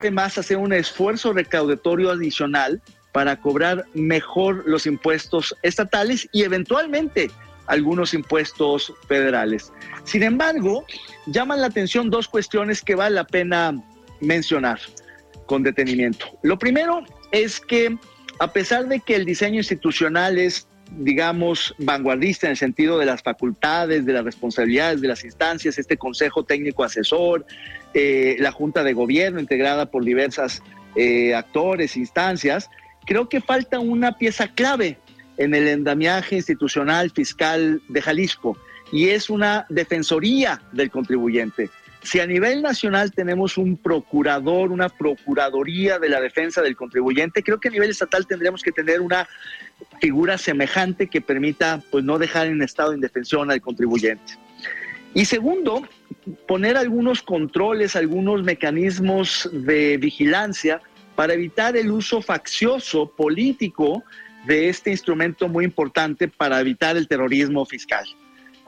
[0.00, 2.80] Además, hacer un esfuerzo recaudatorio adicional
[3.10, 7.32] para cobrar mejor los impuestos estatales y eventualmente
[7.66, 9.72] algunos impuestos federales.
[10.04, 10.84] Sin embargo,
[11.26, 13.74] llaman la atención dos cuestiones que vale la pena
[14.20, 14.78] mencionar
[15.46, 16.26] con detenimiento.
[16.44, 17.98] Lo primero es que
[18.38, 23.22] a pesar de que el diseño institucional es, digamos, vanguardista en el sentido de las
[23.22, 27.44] facultades, de las responsabilidades de las instancias, este Consejo Técnico Asesor,
[27.94, 30.62] eh, la Junta de Gobierno integrada por diversas
[30.96, 32.70] eh, actores, instancias,
[33.06, 34.98] creo que falta una pieza clave
[35.36, 38.56] en el endamiaje institucional fiscal de Jalisco
[38.92, 41.70] y es una defensoría del contribuyente.
[42.08, 47.60] Si a nivel nacional tenemos un procurador, una procuradoría de la defensa del contribuyente, creo
[47.60, 49.28] que a nivel estatal tendríamos que tener una
[50.00, 54.38] figura semejante que permita pues no dejar en estado de indefensión al contribuyente.
[55.12, 55.86] Y segundo,
[56.46, 60.80] poner algunos controles, algunos mecanismos de vigilancia
[61.14, 64.02] para evitar el uso faccioso político
[64.46, 68.06] de este instrumento muy importante para evitar el terrorismo fiscal.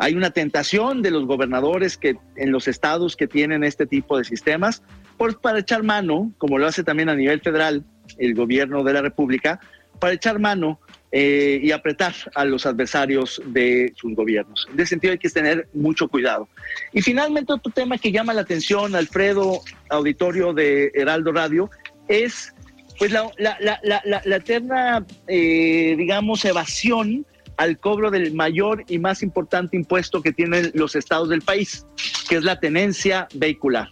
[0.03, 4.25] Hay una tentación de los gobernadores que en los estados que tienen este tipo de
[4.25, 4.83] sistemas,
[5.19, 7.85] por, para echar mano, como lo hace también a nivel federal
[8.17, 9.61] el gobierno de la República,
[9.99, 10.81] para echar mano
[11.13, 14.67] eh, y apretar a los adversarios de sus gobiernos.
[14.73, 16.49] En ese sentido hay que tener mucho cuidado.
[16.95, 19.61] Y finalmente otro tema que llama la atención, Alfredo,
[19.91, 21.71] auditorio de Heraldo Radio,
[22.09, 22.55] es
[22.99, 27.27] pues la, la, la, la eterna, eh, digamos, evasión
[27.61, 31.87] al cobro del mayor y más importante impuesto que tienen los estados del país,
[32.27, 33.91] que es la tenencia vehicular.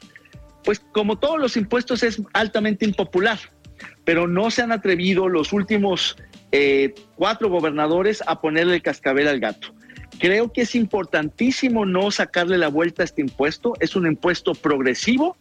[0.64, 3.38] Pues como todos los impuestos es altamente impopular,
[4.04, 6.16] pero no se han atrevido los últimos
[6.50, 9.68] eh, cuatro gobernadores a ponerle el cascabel al gato.
[10.18, 13.74] Creo que es importantísimo no sacarle la vuelta a este impuesto.
[13.80, 15.36] Es un impuesto progresivo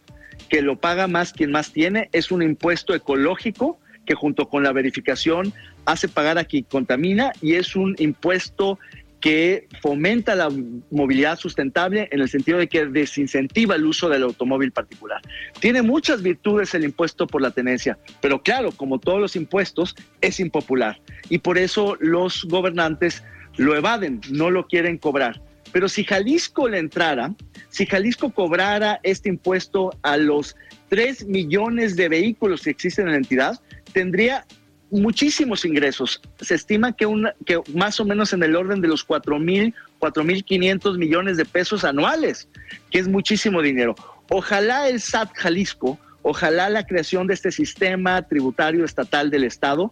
[0.50, 2.10] que lo paga más quien más tiene.
[2.12, 5.54] Es un impuesto ecológico que junto con la verificación
[5.86, 8.80] hace pagar a quien contamina y es un impuesto
[9.20, 10.50] que fomenta la
[10.92, 15.22] movilidad sustentable en el sentido de que desincentiva el uso del automóvil particular.
[15.60, 20.40] Tiene muchas virtudes el impuesto por la tenencia, pero claro, como todos los impuestos, es
[20.40, 23.24] impopular y por eso los gobernantes
[23.58, 25.42] lo evaden, no lo quieren cobrar.
[25.72, 27.34] Pero si Jalisco le entrara,
[27.70, 30.56] si Jalisco cobrara este impuesto a los
[30.90, 33.60] 3 millones de vehículos que existen en la entidad,
[33.98, 34.46] tendría
[34.92, 36.22] muchísimos ingresos.
[36.40, 37.08] Se estima que,
[37.48, 41.36] que más o menos en el orden de los 4 mil, 4 mil 500 millones
[41.36, 42.48] de pesos anuales,
[42.92, 43.96] que es muchísimo dinero.
[44.30, 49.92] Ojalá el SAT Jalisco, ojalá la creación de este sistema tributario estatal del Estado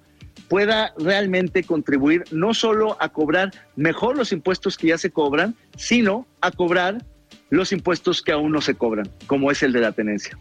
[0.49, 6.27] pueda realmente contribuir no solo a cobrar mejor los impuestos que ya se cobran, sino
[6.41, 7.03] a cobrar
[7.49, 10.37] los impuestos que aún no se cobran, como es el de la tenencia.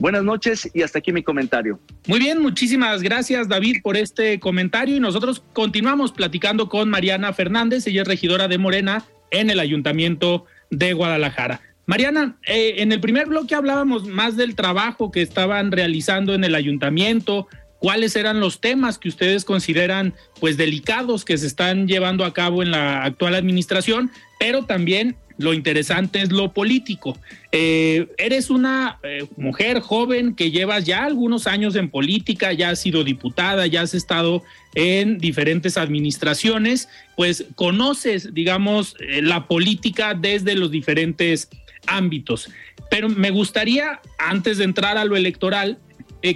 [0.00, 1.78] Buenas noches y hasta aquí mi comentario.
[2.06, 7.86] Muy bien, muchísimas gracias David por este comentario y nosotros continuamos platicando con Mariana Fernández,
[7.86, 11.60] ella es regidora de Morena en el Ayuntamiento de Guadalajara.
[11.84, 16.54] Mariana, eh, en el primer bloque hablábamos más del trabajo que estaban realizando en el
[16.54, 17.46] ayuntamiento,
[17.78, 22.62] cuáles eran los temas que ustedes consideran pues delicados que se están llevando a cabo
[22.62, 27.18] en la actual administración, pero también lo interesante es lo político.
[27.50, 32.80] Eh, eres una eh, mujer joven que llevas ya algunos años en política, ya has
[32.80, 34.42] sido diputada, ya has estado
[34.74, 41.48] en diferentes administraciones, pues conoces, digamos, eh, la política desde los diferentes
[41.86, 42.50] ámbitos.
[42.90, 45.78] Pero me gustaría, antes de entrar a lo electoral,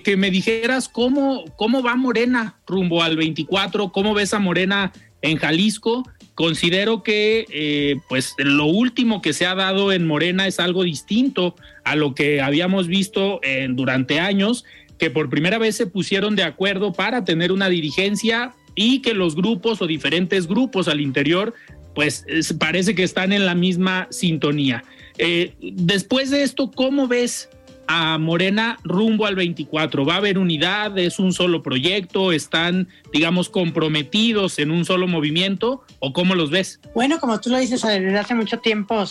[0.02, 5.36] que me dijeras cómo, cómo va Morena rumbo al 24, cómo ves a Morena en
[5.36, 10.82] Jalisco Considero que eh, pues lo último que se ha dado en Morena es algo
[10.82, 14.64] distinto a lo que habíamos visto en, durante años,
[14.98, 19.36] que por primera vez se pusieron de acuerdo para tener una dirigencia y que los
[19.36, 21.54] grupos o diferentes grupos al interior
[21.94, 22.26] pues
[22.58, 24.82] parece que están en la misma sintonía.
[25.16, 27.48] Eh, después de esto, ¿cómo ves
[27.86, 30.04] a Morena rumbo al 24?
[30.04, 30.96] ¿Va a haber unidad?
[30.98, 32.32] ¿Es un solo proyecto?
[32.32, 35.82] ¿Están, digamos, comprometidos en un solo movimiento?
[35.98, 36.80] ¿O cómo los ves?
[36.94, 39.04] Bueno, como tú lo dices, desde hace mucho tiempo,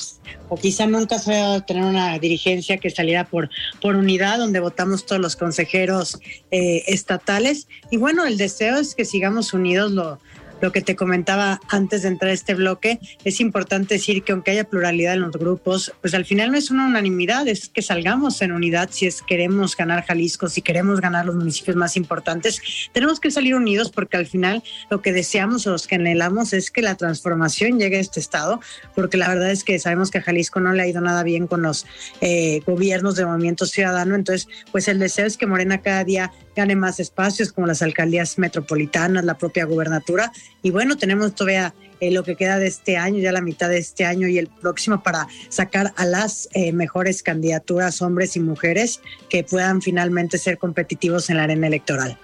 [0.50, 3.50] o quizá nunca se ha tener una dirigencia que saliera por,
[3.82, 6.20] por unidad, donde votamos todos los consejeros
[6.52, 7.68] eh, estatales.
[7.92, 10.20] Y bueno, el deseo es que sigamos unidos lo
[10.64, 14.52] lo que te comentaba antes de entrar a este bloque, es importante decir que aunque
[14.52, 18.42] haya pluralidad en los grupos, pues al final no es una unanimidad, es que salgamos
[18.42, 22.62] en unidad si es queremos ganar Jalisco, si queremos ganar los municipios más importantes,
[22.94, 26.72] tenemos que salir unidos porque al final lo que deseamos o los que anhelamos es
[26.72, 28.62] que la transformación llegue a este estado,
[28.96, 31.46] porque la verdad es que sabemos que a Jalisco no le ha ido nada bien
[31.46, 31.86] con los
[32.22, 36.76] eh, gobiernos de movimiento ciudadano, entonces pues el deseo es que Morena cada día gane
[36.76, 40.32] más espacios como las alcaldías metropolitanas, la propia gubernatura.
[40.62, 43.78] Y bueno, tenemos todavía eh, lo que queda de este año, ya la mitad de
[43.78, 49.02] este año y el próximo para sacar a las eh, mejores candidaturas, hombres y mujeres,
[49.30, 52.18] que puedan finalmente ser competitivos en la arena electoral.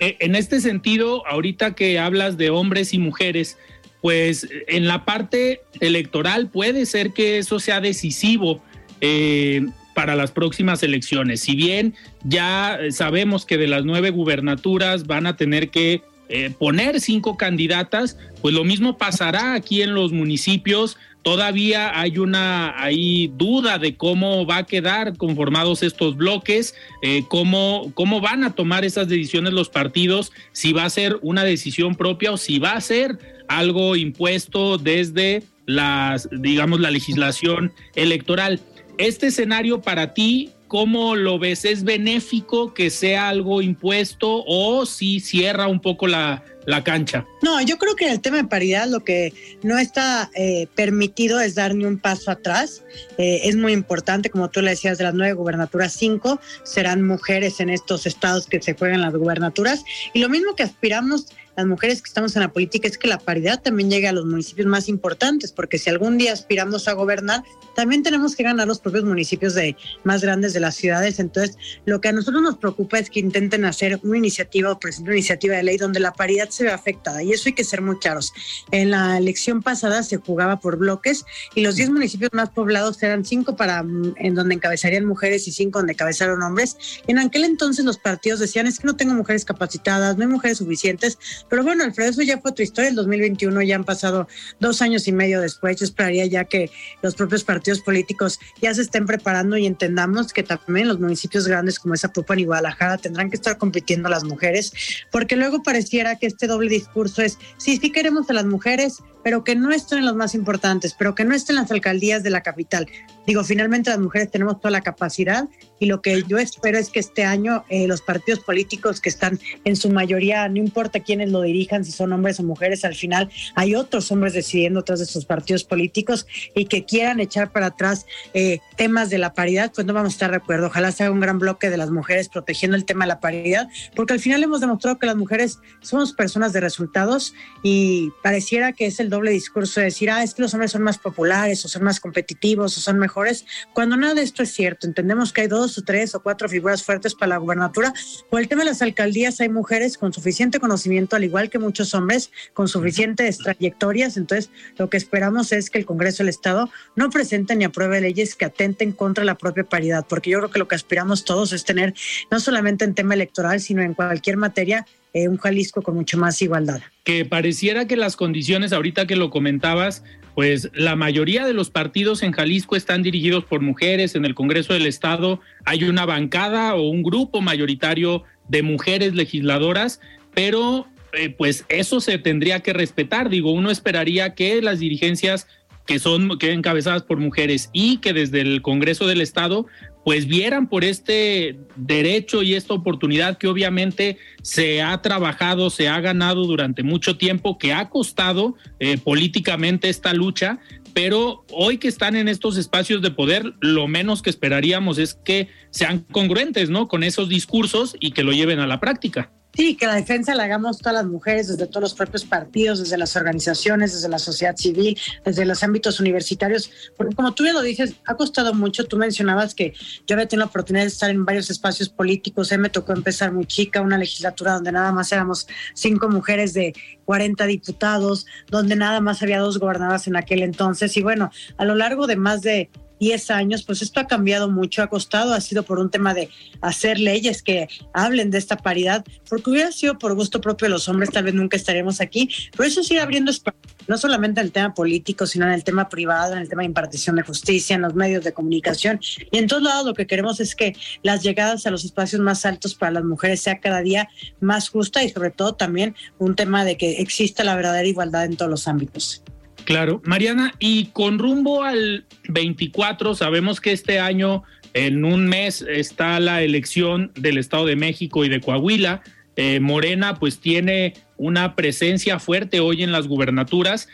[0.00, 3.58] Eh, en este sentido, ahorita que hablas de hombres y mujeres,
[4.00, 8.62] pues en la parte electoral puede ser que eso sea decisivo.
[9.02, 11.40] Eh, para las próximas elecciones.
[11.40, 17.00] Si bien ya sabemos que de las nueve gubernaturas van a tener que eh, poner
[17.00, 20.96] cinco candidatas, pues lo mismo pasará aquí en los municipios.
[21.22, 27.90] Todavía hay una hay duda de cómo va a quedar conformados estos bloques, eh, cómo,
[27.94, 32.30] cómo van a tomar esas decisiones los partidos, si va a ser una decisión propia
[32.30, 38.60] o si va a ser algo impuesto desde las, digamos, la legislación electoral.
[39.00, 41.64] Este escenario para ti, ¿cómo lo ves?
[41.64, 47.24] ¿Es benéfico que sea algo impuesto o si cierra un poco la, la cancha?
[47.40, 49.32] No, yo creo que en el tema de paridad lo que
[49.62, 52.84] no está eh, permitido es dar ni un paso atrás.
[53.16, 57.60] Eh, es muy importante, como tú le decías, de las nueve gubernaturas, cinco serán mujeres
[57.60, 59.82] en estos estados que se juegan las gubernaturas.
[60.12, 61.28] Y lo mismo que aspiramos
[61.60, 64.24] las mujeres que estamos en la política es que la paridad también llegue a los
[64.24, 67.44] municipios más importantes, porque si algún día aspiramos a gobernar,
[67.76, 71.18] también tenemos que ganar los propios municipios de, más grandes de las ciudades.
[71.18, 75.10] Entonces, lo que a nosotros nos preocupa es que intenten hacer una iniciativa o presentar
[75.10, 77.22] una iniciativa de ley donde la paridad se ve afectada.
[77.22, 78.32] Y eso hay que ser muy claros.
[78.70, 83.24] En la elección pasada se jugaba por bloques y los 10 municipios más poblados eran
[83.24, 86.76] 5 para mm, en donde encabezarían mujeres y 5 donde encabezaron hombres.
[87.06, 90.58] En aquel entonces los partidos decían es que no tengo mujeres capacitadas, no hay mujeres
[90.58, 91.18] suficientes.
[91.50, 92.88] Pero bueno, Alfredo, eso ya fue otra historia.
[92.88, 94.28] El 2021 ya han pasado
[94.60, 95.76] dos años y medio después.
[95.78, 96.70] Yo esperaría ya que
[97.02, 101.78] los propios partidos políticos ya se estén preparando y entendamos que también los municipios grandes
[101.78, 104.72] como esa Zapopan y Guadalajara tendrán que estar compitiendo las mujeres,
[105.10, 109.44] porque luego pareciera que este doble discurso es, sí, sí queremos a las mujeres, pero
[109.44, 112.30] que no estén en los más importantes, pero que no estén en las alcaldías de
[112.30, 112.88] la capital.
[113.26, 117.00] Digo, finalmente las mujeres tenemos toda la capacidad y lo que yo espero es que
[117.00, 121.42] este año eh, los partidos políticos que están en su mayoría, no importa quiénes lo
[121.42, 125.24] dirijan, si son hombres o mujeres, al final hay otros hombres decidiendo tras de sus
[125.24, 129.92] partidos políticos y que quieran echar para atrás eh, temas de la paridad, pues no
[129.92, 130.66] vamos a estar de acuerdo.
[130.66, 133.68] Ojalá se haga un gran bloque de las mujeres protegiendo el tema de la paridad,
[133.94, 138.86] porque al final hemos demostrado que las mujeres somos personas de resultados y pareciera que
[138.86, 141.68] es el doble discurso de decir, ah, es que los hombres son más populares o
[141.68, 144.86] son más competitivos o son mejores, cuando nada de esto es cierto.
[144.86, 147.92] Entendemos que hay dos o tres o cuatro figuras fuertes para la gubernatura.
[148.30, 151.92] Por el tema de las alcaldías hay mujeres con suficiente conocimiento, al igual que muchos
[151.94, 154.16] hombres, con suficientes trayectorias.
[154.16, 158.36] Entonces, lo que esperamos es que el Congreso del Estado no presente ni apruebe leyes
[158.36, 161.64] que atenten contra la propia paridad, porque yo creo que lo que aspiramos todos es
[161.64, 161.94] tener,
[162.30, 166.40] no solamente en tema electoral, sino en cualquier materia, eh, un Jalisco con mucho más
[166.40, 166.80] igualdad.
[167.02, 170.04] Que pareciera que las condiciones, ahorita que lo comentabas,
[170.34, 174.14] pues la mayoría de los partidos en Jalisco están dirigidos por mujeres.
[174.14, 180.00] En el Congreso del Estado hay una bancada o un grupo mayoritario de mujeres legisladoras,
[180.34, 183.28] pero eh, pues eso se tendría que respetar.
[183.28, 185.46] Digo, uno esperaría que las dirigencias
[185.86, 189.66] que son que encabezadas por mujeres y que desde el Congreso del Estado
[190.04, 196.00] pues vieran por este derecho y esta oportunidad que obviamente se ha trabajado, se ha
[196.00, 200.58] ganado durante mucho tiempo, que ha costado eh, políticamente esta lucha,
[200.94, 205.48] pero hoy que están en estos espacios de poder, lo menos que esperaríamos es que
[205.70, 206.88] sean congruentes, ¿no?
[206.88, 209.30] Con esos discursos y que lo lleven a la práctica.
[209.54, 212.96] Sí, que la defensa la hagamos todas las mujeres, desde todos los propios partidos, desde
[212.96, 217.62] las organizaciones, desde la sociedad civil, desde los ámbitos universitarios, porque como tú ya lo
[217.62, 218.84] dices, ha costado mucho.
[218.84, 219.74] Tú mencionabas que
[220.06, 222.52] yo había tenido la oportunidad de estar en varios espacios políticos.
[222.58, 226.72] Me tocó empezar muy chica, una legislatura donde nada más éramos cinco mujeres de
[227.06, 230.96] 40 diputados, donde nada más había dos gobernadoras en aquel entonces.
[230.96, 232.70] Y bueno, a lo largo de más de
[233.00, 236.28] 10 años, pues esto ha cambiado mucho, ha costado, ha sido por un tema de
[236.60, 240.88] hacer leyes que hablen de esta paridad, porque hubiera sido por gusto propio de los
[240.88, 244.52] hombres, tal vez nunca estaremos aquí, pero eso sigue abriendo espacio, no solamente en el
[244.52, 247.82] tema político, sino en el tema privado, en el tema de impartición de justicia, en
[247.82, 249.00] los medios de comunicación,
[249.32, 252.44] y en todos lados lo que queremos es que las llegadas a los espacios más
[252.44, 254.08] altos para las mujeres sea cada día
[254.40, 258.36] más justa y sobre todo también un tema de que exista la verdadera igualdad en
[258.36, 259.22] todos los ámbitos.
[259.64, 264.42] Claro, Mariana, y con rumbo al 24, sabemos que este año,
[264.74, 269.02] en un mes, está la elección del Estado de México y de Coahuila.
[269.36, 273.88] Eh, Morena pues tiene una presencia fuerte hoy en las gubernaturas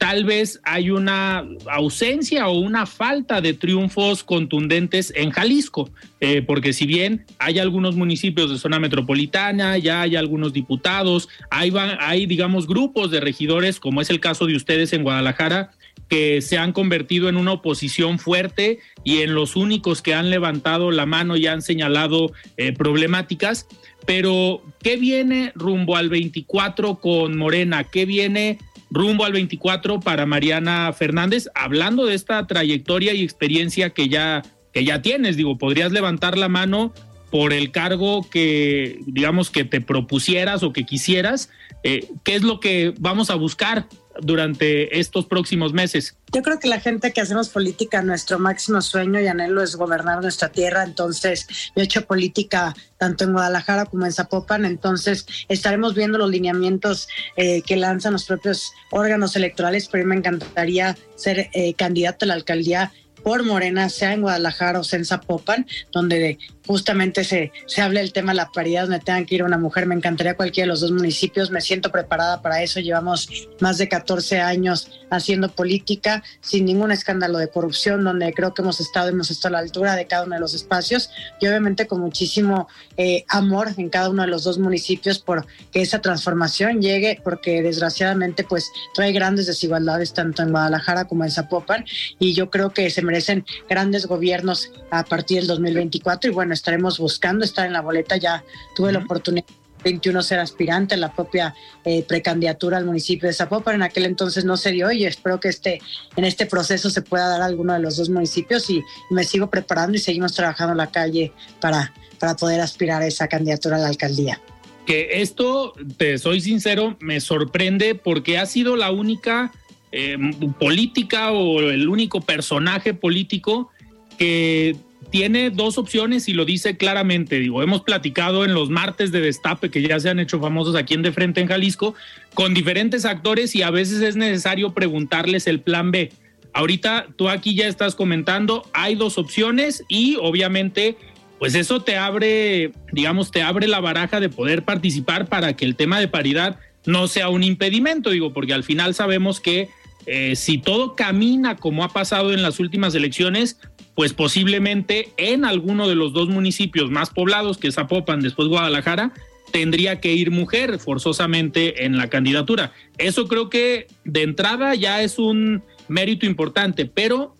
[0.00, 5.90] tal vez hay una ausencia o una falta de triunfos contundentes en Jalisco,
[6.20, 11.70] eh, porque si bien hay algunos municipios de zona metropolitana, ya hay algunos diputados, hay,
[12.00, 15.72] hay, digamos, grupos de regidores, como es el caso de ustedes en Guadalajara,
[16.08, 20.90] que se han convertido en una oposición fuerte y en los únicos que han levantado
[20.92, 23.66] la mano y han señalado eh, problemáticas.
[24.06, 27.84] Pero, ¿qué viene rumbo al 24 con Morena?
[27.84, 28.58] ¿Qué viene
[28.90, 34.84] rumbo al 24 para Mariana Fernández, hablando de esta trayectoria y experiencia que ya, que
[34.84, 36.92] ya tienes, digo, podrías levantar la mano
[37.30, 41.50] por el cargo que, digamos, que te propusieras o que quisieras,
[41.84, 43.86] eh, ¿qué es lo que vamos a buscar
[44.22, 46.16] durante estos próximos meses?
[46.32, 50.22] Yo creo que la gente que hacemos política, nuestro máximo sueño y anhelo es gobernar
[50.22, 50.84] nuestra tierra.
[50.84, 54.64] Entonces, yo he hecho política tanto en Guadalajara como en Zapopan.
[54.64, 60.96] Entonces, estaremos viendo los lineamientos eh, que lanzan los propios órganos electorales, pero me encantaría
[61.16, 62.92] ser eh, candidato a la alcaldía
[63.22, 68.12] por Morena, sea en Guadalajara o sea en Zapopan, donde justamente se, se habla del
[68.12, 69.86] tema de la paridad, donde tengan que ir una mujer.
[69.86, 71.50] Me encantaría cualquiera de los dos municipios.
[71.50, 72.78] Me siento preparada para eso.
[72.78, 78.62] Llevamos más de 14 años haciendo política sin ningún escándalo de corrupción, donde creo que
[78.62, 81.10] hemos estado, hemos estado a la altura de cada uno de los espacios
[81.40, 85.82] y obviamente con muchísimo eh, amor en cada uno de los dos municipios por que
[85.82, 91.84] esa transformación llegue, porque desgraciadamente pues trae grandes desigualdades tanto en Guadalajara como en Zapopan
[92.18, 96.98] y yo creo que se merecen grandes gobiernos a partir del 2024 y bueno, estaremos
[96.98, 98.16] buscando estar en la boleta.
[98.16, 98.44] Ya
[98.76, 99.44] tuve la oportunidad
[99.82, 101.54] 21 ser aspirante en la propia
[101.84, 103.76] eh, precandidatura al municipio de Zapopan.
[103.76, 105.80] En aquel entonces no se dio y espero que este,
[106.16, 109.96] en este proceso se pueda dar alguno de los dos municipios y me sigo preparando
[109.96, 113.88] y seguimos trabajando en la calle para, para poder aspirar a esa candidatura a la
[113.88, 114.40] alcaldía.
[114.86, 119.52] Que esto, te soy sincero, me sorprende porque ha sido la única
[119.92, 120.16] eh,
[120.58, 123.70] política o el único personaje político
[124.18, 124.76] que
[125.10, 127.38] tiene dos opciones y lo dice claramente.
[127.38, 130.94] Digo, hemos platicado en los martes de destape que ya se han hecho famosos aquí
[130.94, 131.94] en De Frente en Jalisco
[132.34, 136.12] con diferentes actores y a veces es necesario preguntarles el plan B.
[136.52, 140.96] Ahorita tú aquí ya estás comentando, hay dos opciones y obviamente
[141.38, 145.74] pues eso te abre, digamos, te abre la baraja de poder participar para que el
[145.74, 149.70] tema de paridad no sea un impedimento, digo, porque al final sabemos que
[150.06, 153.58] eh, si todo camina como ha pasado en las últimas elecciones,
[153.94, 159.12] pues posiblemente en alguno de los dos municipios más poblados, que Zapopan, después Guadalajara,
[159.50, 162.72] tendría que ir mujer forzosamente en la candidatura.
[162.98, 167.36] Eso creo que de entrada ya es un mérito importante, pero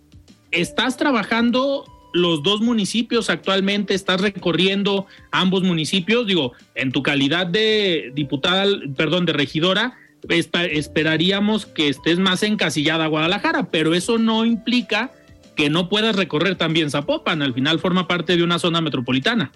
[0.51, 8.11] estás trabajando los dos municipios actualmente, estás recorriendo ambos municipios, digo, en tu calidad de
[8.15, 9.97] diputada, perdón, de regidora,
[10.29, 15.11] esperaríamos que estés más encasillada a Guadalajara, pero eso no implica
[15.57, 19.53] que no puedas recorrer también Zapopan, al final forma parte de una zona metropolitana.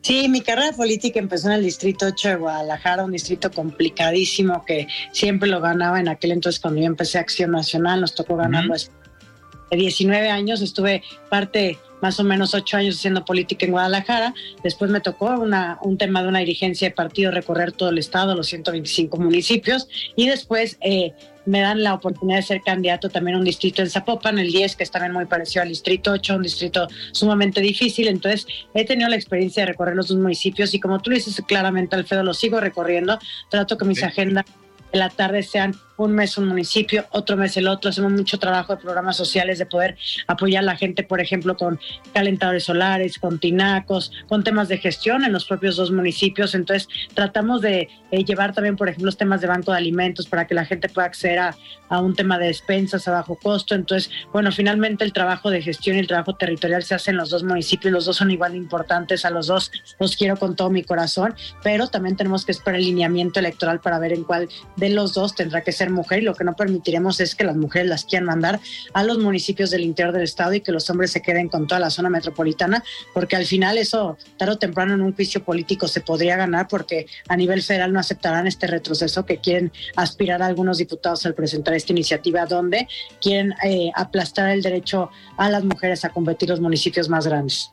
[0.00, 4.86] Sí, mi carrera política empezó en el Distrito 8 de Guadalajara, un distrito complicadísimo que
[5.12, 8.74] siempre lo ganaba en aquel entonces cuando yo empecé Acción Nacional, nos tocó ganarlo.
[9.70, 14.34] De 19 años estuve parte más o menos ocho años haciendo política en Guadalajara.
[14.62, 18.34] Después me tocó una, un tema de una dirigencia de partido recorrer todo el estado,
[18.34, 19.88] los 125 municipios.
[20.16, 21.12] Y después eh,
[21.48, 24.76] me dan la oportunidad de ser candidato también a un distrito en Zapopan, el 10,
[24.76, 28.08] que es también muy parecido al distrito 8, un distrito sumamente difícil.
[28.08, 31.96] Entonces, he tenido la experiencia de recorrer los dos municipios y como tú dices claramente,
[31.96, 33.18] Alfredo, lo sigo recorriendo.
[33.50, 34.44] Trato que mis agendas
[34.92, 37.90] de la tarde sean un mes un municipio, otro mes el otro.
[37.90, 39.96] Hacemos mucho trabajo de programas sociales, de poder
[40.26, 41.78] apoyar a la gente, por ejemplo, con
[42.14, 46.54] calentadores solares, con tinacos, con temas de gestión en los propios dos municipios.
[46.54, 50.46] Entonces, tratamos de eh, llevar también, por ejemplo, los temas de banco de alimentos para
[50.46, 51.56] que la gente pueda acceder a,
[51.88, 53.74] a, un tema de despensas a bajo costo.
[53.74, 57.30] Entonces, bueno, finalmente el trabajo de gestión y el trabajo territorial se hace en los
[57.30, 57.92] dos municipios.
[57.92, 59.24] Los dos son igual de importantes.
[59.24, 61.34] A los dos los quiero con todo mi corazón,
[61.64, 65.34] pero también tenemos que esperar el lineamiento electoral para ver en cuál de los dos
[65.34, 68.26] tendrá que ser mujer y lo que no permitiremos es que las mujeres las quieran
[68.26, 68.60] mandar
[68.92, 71.80] a los municipios del interior del estado y que los hombres se queden con toda
[71.80, 72.82] la zona metropolitana,
[73.14, 77.06] porque al final eso tarde o temprano en un juicio político se podría ganar porque
[77.28, 81.74] a nivel federal no aceptarán este retroceso que quieren aspirar a algunos diputados al presentar
[81.74, 82.88] esta iniciativa donde
[83.20, 87.72] quieren eh, aplastar el derecho a las mujeres a competir los municipios más grandes.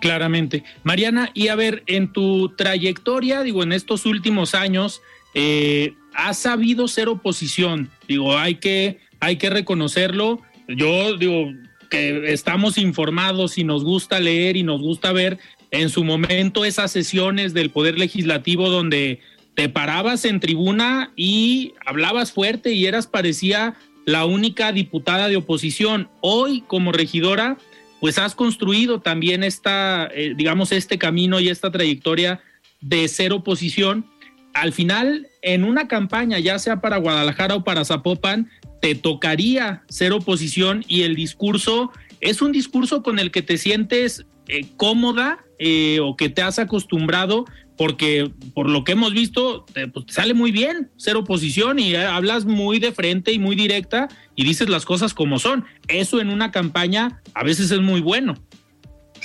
[0.00, 0.64] Claramente.
[0.82, 5.00] Mariana, y a ver, en tu trayectoria, digo, en estos últimos años,
[5.34, 7.90] eh, ha sabido ser oposición.
[8.08, 10.40] Digo, hay que, hay que reconocerlo.
[10.68, 11.52] Yo digo
[11.90, 15.38] que estamos informados y nos gusta leer y nos gusta ver
[15.70, 19.20] en su momento esas sesiones del Poder Legislativo donde
[19.54, 23.74] te parabas en tribuna y hablabas fuerte y eras parecía
[24.04, 26.08] la única diputada de oposición.
[26.20, 27.56] Hoy como regidora,
[28.00, 32.40] pues has construido también esta, eh, digamos, este camino y esta trayectoria
[32.80, 34.06] de ser oposición
[34.54, 38.48] al final, en una campaña, ya sea para Guadalajara o para Zapopan,
[38.80, 41.90] te tocaría ser oposición y el discurso
[42.20, 46.58] es un discurso con el que te sientes eh, cómoda eh, o que te has
[46.58, 47.44] acostumbrado,
[47.76, 52.04] porque por lo que hemos visto, te, pues, sale muy bien ser oposición y eh,
[52.04, 55.64] hablas muy de frente y muy directa y dices las cosas como son.
[55.88, 58.34] Eso en una campaña a veces es muy bueno.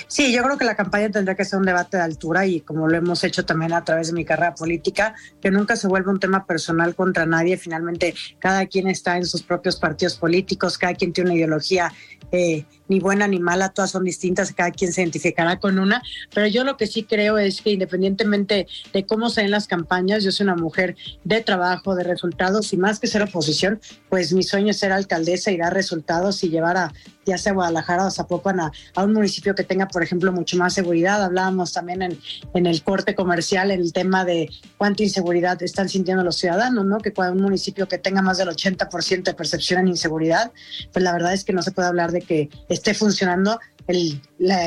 [0.09, 2.87] Sí, yo creo que la campaña tendrá que ser un debate de altura y como
[2.87, 6.19] lo hemos hecho también a través de mi carrera política, que nunca se vuelva un
[6.19, 7.57] tema personal contra nadie.
[7.57, 11.93] Finalmente, cada quien está en sus propios partidos políticos, cada quien tiene una ideología
[12.31, 16.01] eh, ni buena ni mala, todas son distintas, cada quien se identificará con una,
[16.33, 20.31] pero yo lo que sí creo es que independientemente de cómo sean las campañas, yo
[20.31, 23.79] soy una mujer de trabajo, de resultados y más que ser oposición,
[24.09, 26.93] pues mi sueño es ser alcaldesa y dar resultados y llevar a
[27.29, 30.73] ya sea Guadalajara o Zapopan a, a un municipio que tenga, por ejemplo, mucho más
[30.73, 31.23] seguridad.
[31.23, 32.19] Hablábamos también en,
[32.53, 36.97] en el corte comercial en el tema de cuánta inseguridad están sintiendo los ciudadanos, ¿no?
[36.99, 40.51] Que cuando un municipio que tenga más del 80% de percepción en inseguridad,
[40.91, 43.59] pues la verdad es que no se puede hablar de que esté funcionando
[43.89, 44.21] el,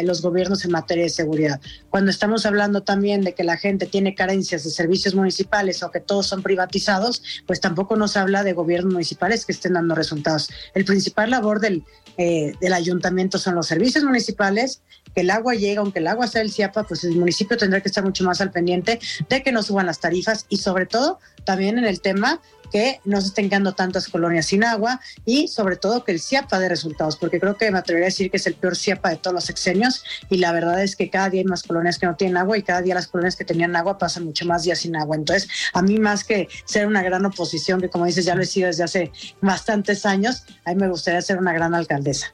[0.05, 1.61] los gobiernos en materia de seguridad.
[1.91, 6.01] Cuando estamos hablando también de que la gente tiene carencias de servicios municipales o que
[6.01, 10.51] todos son privatizados, pues tampoco nos habla de gobiernos municipales que estén dando resultados.
[10.75, 11.85] El principal labor del,
[12.17, 14.83] eh, del ayuntamiento son los servicios municipales,
[15.15, 17.89] que el agua llega, aunque el agua sea el CIAPA, pues el municipio tendrá que
[17.89, 18.99] estar mucho más al pendiente
[19.29, 22.41] de que no suban las tarifas y sobre todo también en el tema
[22.73, 26.59] que no se estén quedando tantas colonias sin agua y sobre todo que el CIAPA
[26.59, 29.17] de resultados, porque creo que me atrevería a decir que es el peor CIAPA de
[29.17, 32.17] todos los sexenios y la verdad es que cada día hay más colonias que no
[32.17, 34.97] tienen agua y cada día las colonias que tenían agua pasan mucho más días sin
[34.97, 35.17] agua.
[35.17, 38.47] Entonces, a mí más que ser una gran oposición, que como dices ya lo he
[38.47, 42.33] sido desde hace bastantes años, a mí me gustaría ser una gran alcaldesa.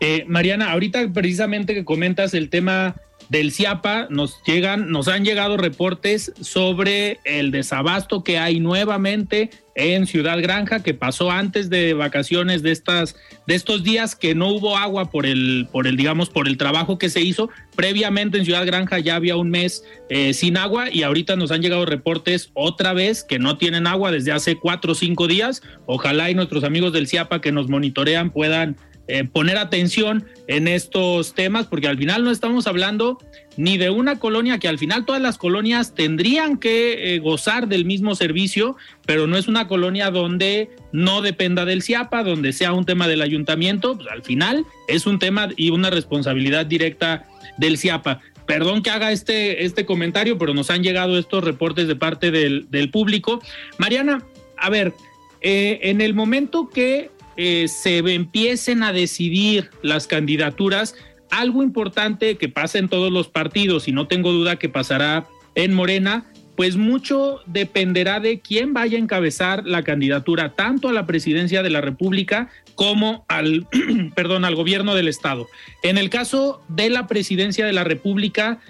[0.00, 2.96] Eh, Mariana, ahorita precisamente que comentas el tema
[3.28, 10.06] del CIAPA nos llegan, nos han llegado reportes sobre el desabasto que hay nuevamente en
[10.06, 13.14] Ciudad Granja, que pasó antes de vacaciones de estas,
[13.46, 16.98] de estos días, que no hubo agua por el, por el, digamos, por el trabajo
[16.98, 17.50] que se hizo.
[17.74, 21.60] Previamente en Ciudad Granja ya había un mes eh, sin agua y ahorita nos han
[21.60, 25.62] llegado reportes otra vez que no tienen agua desde hace cuatro o cinco días.
[25.84, 28.76] Ojalá y nuestros amigos del CIAPA que nos monitorean puedan
[29.08, 33.18] eh, poner atención en estos temas, porque al final no estamos hablando
[33.56, 37.84] ni de una colonia que al final todas las colonias tendrían que eh, gozar del
[37.84, 38.76] mismo servicio,
[39.06, 43.22] pero no es una colonia donde no dependa del CIAPA, donde sea un tema del
[43.22, 47.26] ayuntamiento, pues al final es un tema y una responsabilidad directa
[47.58, 48.20] del CIAPA.
[48.46, 52.66] Perdón que haga este, este comentario, pero nos han llegado estos reportes de parte del,
[52.70, 53.42] del público.
[53.78, 54.24] Mariana,
[54.56, 54.94] a ver,
[55.40, 60.94] eh, en el momento que eh, se empiecen a decidir las candidaturas,
[61.30, 65.74] algo importante que pasa en todos los partidos y no tengo duda que pasará en
[65.74, 66.26] Morena,
[66.56, 71.70] pues mucho dependerá de quién vaya a encabezar la candidatura tanto a la presidencia de
[71.70, 73.66] la República como al,
[74.14, 75.46] perdón, al gobierno del estado.
[75.82, 78.60] En el caso de la presidencia de la República,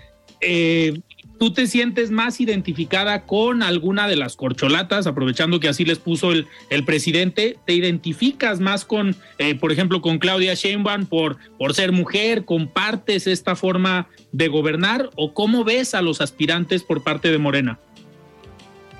[0.40, 1.00] eh,
[1.38, 6.32] tú te sientes más identificada con alguna de las corcholatas, aprovechando que así les puso
[6.32, 11.74] el, el presidente, te identificas más con, eh, por ejemplo, con Claudia Sheinbaum por, por
[11.74, 17.30] ser mujer, compartes esta forma de gobernar o cómo ves a los aspirantes por parte
[17.30, 17.78] de Morena?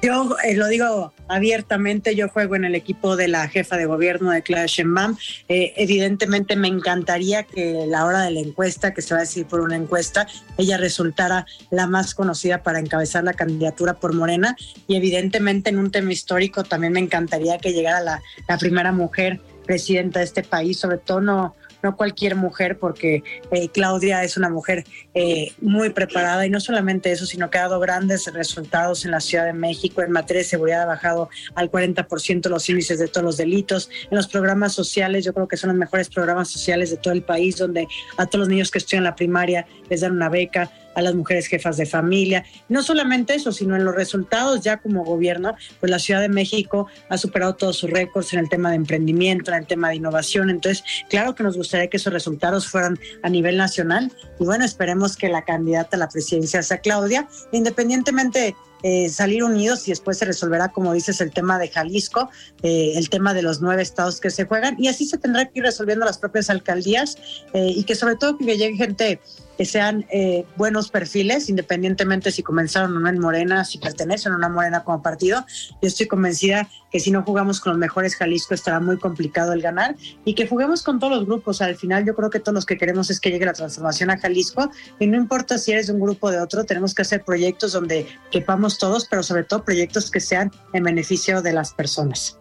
[0.03, 4.31] Yo eh, lo digo abiertamente, yo juego en el equipo de la jefa de gobierno
[4.31, 5.17] de Claudia Sheinbaum.
[5.49, 9.47] Eh, evidentemente me encantaría que la hora de la encuesta, que se va a decir
[9.47, 10.27] por una encuesta,
[10.59, 14.55] ella resultara la más conocida para encabezar la candidatura por Morena.
[14.87, 19.41] Y evidentemente en un tema histórico también me encantaría que llegara la, la primera mujer
[19.65, 21.57] presidenta de este país, sobre todo no,
[21.87, 24.85] no cualquier mujer, porque eh, Claudia es una mujer
[25.15, 29.21] eh, muy preparada y no solamente eso, sino que ha dado grandes resultados en la
[29.21, 30.03] Ciudad de México.
[30.03, 33.89] En materia de seguridad ha bajado al 40% los índices de todos los delitos.
[34.11, 37.23] En los programas sociales, yo creo que son los mejores programas sociales de todo el
[37.23, 41.03] país, donde a todos los niños que estudian la primaria les dan una beca a
[41.03, 42.45] las mujeres jefas de familia.
[42.69, 46.89] No solamente eso, sino en los resultados ya como gobierno, pues la Ciudad de México
[47.09, 50.51] ha superado todos sus récords en el tema de emprendimiento, en el tema de innovación.
[50.51, 55.17] Entonces, claro que nos gustaría que esos resultados fueran a nivel nacional y bueno, esperemos
[55.17, 60.27] que la candidata a la presidencia sea Claudia, independientemente eh, salir unidos y después se
[60.27, 62.31] resolverá, como dices, el tema de Jalisco,
[62.63, 65.59] eh, el tema de los nueve estados que se juegan y así se tendrá que
[65.59, 67.17] ir resolviendo las propias alcaldías
[67.55, 69.21] eh, y que sobre todo que llegue gente
[69.57, 74.37] que sean eh, buenos perfiles, independientemente si comenzaron o no en Morena, si pertenecen a
[74.37, 75.45] una Morena como partido.
[75.83, 79.63] Yo estoy convencida que si no jugamos con los mejores Jalisco estará muy complicado el
[79.63, 81.63] ganar y que juguemos con todos los grupos.
[81.63, 84.19] Al final yo creo que todos los que queremos es que llegue la transformación a
[84.19, 87.25] Jalisco y no importa si eres de un grupo o de otro, tenemos que hacer
[87.25, 92.39] proyectos donde quepamos todos, pero sobre todo proyectos que sean en beneficio de las personas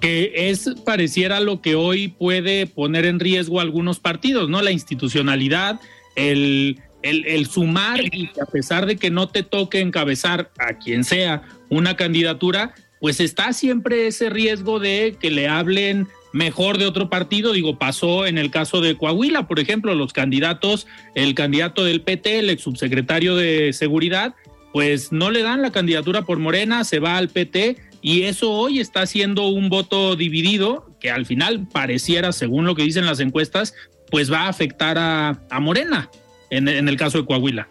[0.00, 4.60] que es pareciera lo que hoy puede poner en riesgo algunos partidos, ¿no?
[4.60, 5.80] La institucionalidad,
[6.16, 11.42] el, el, sumar y a pesar de que no te toque encabezar a quien sea
[11.68, 17.52] una candidatura, pues está siempre ese riesgo de que le hablen mejor de otro partido.
[17.52, 22.38] Digo, pasó en el caso de Coahuila, por ejemplo, los candidatos, el candidato del PT,
[22.38, 24.34] el ex subsecretario de Seguridad,
[24.72, 28.80] pues no le dan la candidatura por Morena, se va al PT y eso hoy
[28.80, 33.74] está siendo un voto dividido que al final pareciera, según lo que dicen las encuestas,
[34.14, 36.08] pues va a afectar a, Morena
[36.48, 37.66] en, en el caso de Coahuila.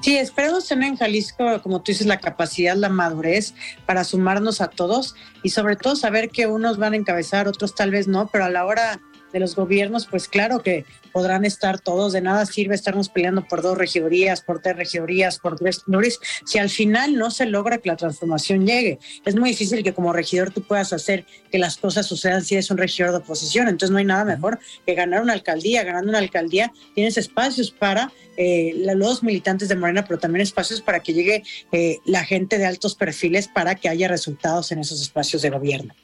[0.00, 3.54] Sí, esperemos tener en Jalisco, como tú dices, la capacidad, la madurez
[3.86, 5.14] para sumarnos a todos
[5.44, 8.50] y sobre todo saber que unos van a encabezar, otros tal vez no, pero a
[8.50, 9.00] la hora
[9.32, 13.62] de los gobiernos, pues claro que podrán estar todos, de nada sirve estarnos peleando por
[13.62, 17.88] dos regidurías, por tres regidurías, por tres regidurías, si al final no se logra que
[17.88, 18.98] la transformación llegue.
[19.24, 22.70] Es muy difícil que como regidor tú puedas hacer que las cosas sucedan si eres
[22.70, 25.82] un regidor de oposición, entonces no hay nada mejor que ganar una alcaldía.
[25.84, 31.00] Ganando una alcaldía tienes espacios para eh, los militantes de Morena, pero también espacios para
[31.00, 35.42] que llegue eh, la gente de altos perfiles para que haya resultados en esos espacios
[35.42, 35.94] de gobierno.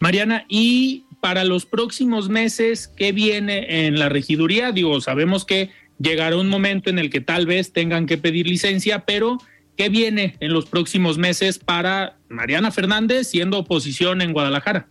[0.00, 4.72] Mariana, y para los próximos meses, ¿qué viene en la regiduría?
[4.72, 9.04] Digo, sabemos que llegará un momento en el que tal vez tengan que pedir licencia,
[9.04, 9.38] pero
[9.76, 14.88] ¿qué viene en los próximos meses para Mariana Fernández siendo oposición en Guadalajara?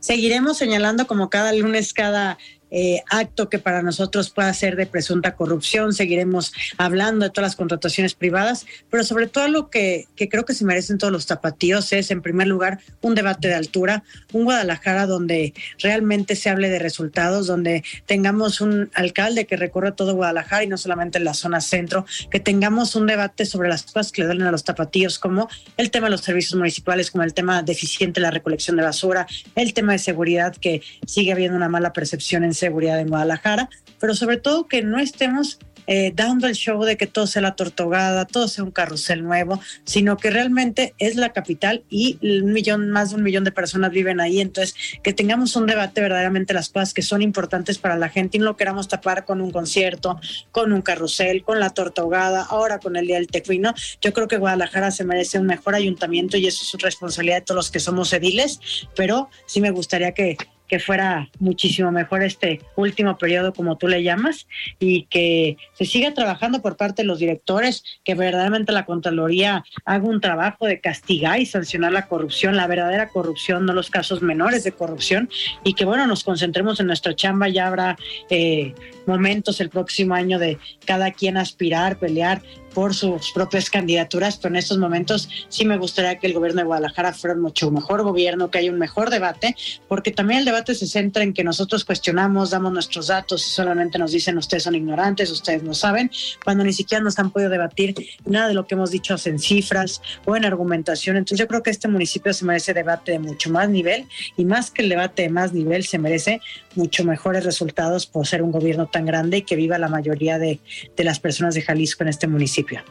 [0.00, 2.36] Seguiremos señalando como cada lunes, cada
[2.76, 5.92] eh, acto que para nosotros pueda ser de presunta corrupción.
[5.92, 10.54] Seguiremos hablando de todas las contrataciones privadas, pero sobre todo lo que, que creo que
[10.54, 14.02] se merecen todos los tapatíos es, en primer lugar, un debate de altura,
[14.32, 20.16] un Guadalajara donde realmente se hable de resultados, donde tengamos un alcalde que recorre todo
[20.16, 24.10] Guadalajara y no solamente en la zona centro, que tengamos un debate sobre las cosas
[24.10, 27.34] que le duelen a los tapatíos, como el tema de los servicios municipales, como el
[27.34, 31.68] tema deficiente de la recolección de basura, el tema de seguridad, que sigue habiendo una
[31.68, 33.68] mala percepción en seguridad en Guadalajara,
[34.00, 37.56] pero sobre todo que no estemos eh, dando el show de que todo sea la
[37.56, 42.88] tortogada, todo sea un carrusel nuevo, sino que realmente es la capital y un millón,
[42.88, 44.40] más de un millón de personas viven ahí.
[44.40, 48.40] Entonces, que tengamos un debate verdaderamente las cosas que son importantes para la gente y
[48.40, 50.18] no lo queramos tapar con un concierto,
[50.52, 53.74] con un carrusel, con la tortogada, ahora con el Día del Tecuino.
[54.00, 57.56] Yo creo que Guadalajara se merece un mejor ayuntamiento y eso es responsabilidad de todos
[57.56, 60.38] los que somos ediles, pero sí me gustaría que
[60.74, 64.48] que fuera muchísimo mejor este último periodo, como tú le llamas,
[64.80, 70.04] y que se siga trabajando por parte de los directores, que verdaderamente la Contraloría haga
[70.04, 74.64] un trabajo de castigar y sancionar la corrupción, la verdadera corrupción, no los casos menores
[74.64, 75.30] de corrupción,
[75.62, 77.96] y que bueno, nos concentremos en nuestra chamba, ya habrá
[78.28, 78.74] eh,
[79.06, 82.42] momentos el próximo año de cada quien aspirar, pelear
[82.74, 86.66] por sus propias candidaturas, pero en estos momentos sí me gustaría que el gobierno de
[86.66, 89.56] Guadalajara fuera un mucho mejor gobierno, que haya un mejor debate,
[89.88, 93.98] porque también el debate se centra en que nosotros cuestionamos, damos nuestros datos y solamente
[93.98, 96.10] nos dicen ustedes son ignorantes, ustedes no saben,
[96.44, 97.94] cuando ni siquiera nos han podido debatir
[98.24, 101.16] nada de lo que hemos dicho en cifras o en argumentación.
[101.16, 104.06] Entonces yo creo que este municipio se merece debate de mucho más nivel
[104.36, 106.40] y más que el debate de más nivel se merece
[106.76, 110.60] mucho mejores resultados por ser un gobierno tan grande y que viva la mayoría de,
[110.96, 112.82] de las personas de Jalisco en este municipio.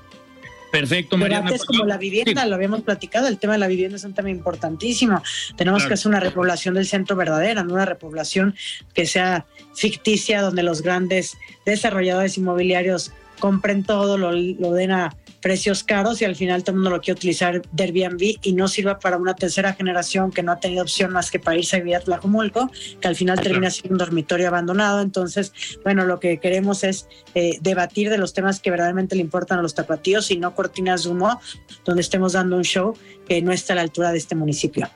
[0.74, 1.46] Perfecto, Mariana.
[1.46, 4.16] Debates pues, como la vivienda, lo habíamos platicado, el tema de la vivienda es un
[4.16, 5.22] tema importantísimo.
[5.56, 8.56] Tenemos que hacer una repoblación del centro verdadera, no una repoblación
[8.96, 15.84] que sea ficticia, donde los grandes desarrolladores inmobiliarios compren todo, lo, lo den a precios
[15.84, 18.98] caros y al final todo el mundo lo quiere utilizar de Airbnb y no sirva
[18.98, 21.98] para una tercera generación que no ha tenido opción más que para irse a vivir
[21.98, 22.72] a Tlajomulco,
[23.02, 25.02] que al final termina siendo un dormitorio abandonado.
[25.02, 25.52] Entonces,
[25.84, 29.62] bueno, lo que queremos es eh, debatir de los temas que verdaderamente le importan a
[29.62, 31.42] los tapatíos y no cortinas de humo
[31.84, 34.90] donde estemos dando un show que no está a la altura de este municipio.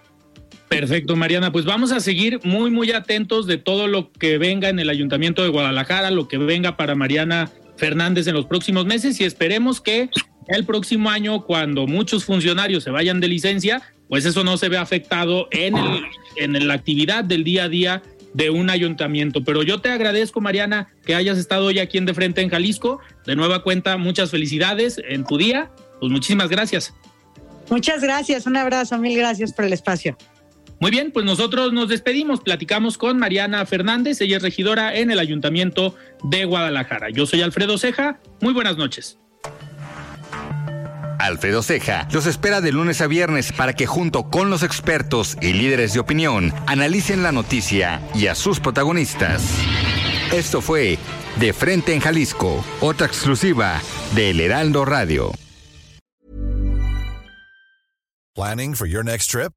[0.69, 1.51] Perfecto, Mariana.
[1.51, 5.43] Pues vamos a seguir muy, muy atentos de todo lo que venga en el Ayuntamiento
[5.43, 10.09] de Guadalajara, lo que venga para Mariana Fernández en los próximos meses y esperemos que
[10.47, 14.77] el próximo año, cuando muchos funcionarios se vayan de licencia, pues eso no se ve
[14.77, 16.03] afectado en, el,
[16.37, 18.01] en la actividad del día a día
[18.33, 19.43] de un ayuntamiento.
[19.43, 22.99] Pero yo te agradezco, Mariana, que hayas estado hoy aquí en De Frente en Jalisco.
[23.25, 25.71] De nueva cuenta, muchas felicidades en tu día.
[25.99, 26.93] Pues muchísimas gracias.
[27.69, 30.17] Muchas gracias, un abrazo, mil gracias por el espacio.
[30.79, 35.17] Muy bien, pues nosotros nos despedimos, platicamos con Mariana Fernández, ella es regidora en el
[35.17, 37.09] Ayuntamiento de Guadalajara.
[37.09, 39.17] Yo soy Alfredo Ceja, muy buenas noches.
[41.19, 45.53] Alfredo Ceja los espera de lunes a viernes para que junto con los expertos y
[45.53, 49.43] líderes de opinión analicen la noticia y a sus protagonistas.
[50.31, 50.99] Esto fue
[51.39, 53.81] De Frente en Jalisco, otra exclusiva
[54.13, 55.31] de El Heraldo Radio.
[58.35, 59.56] Planning for your next trip?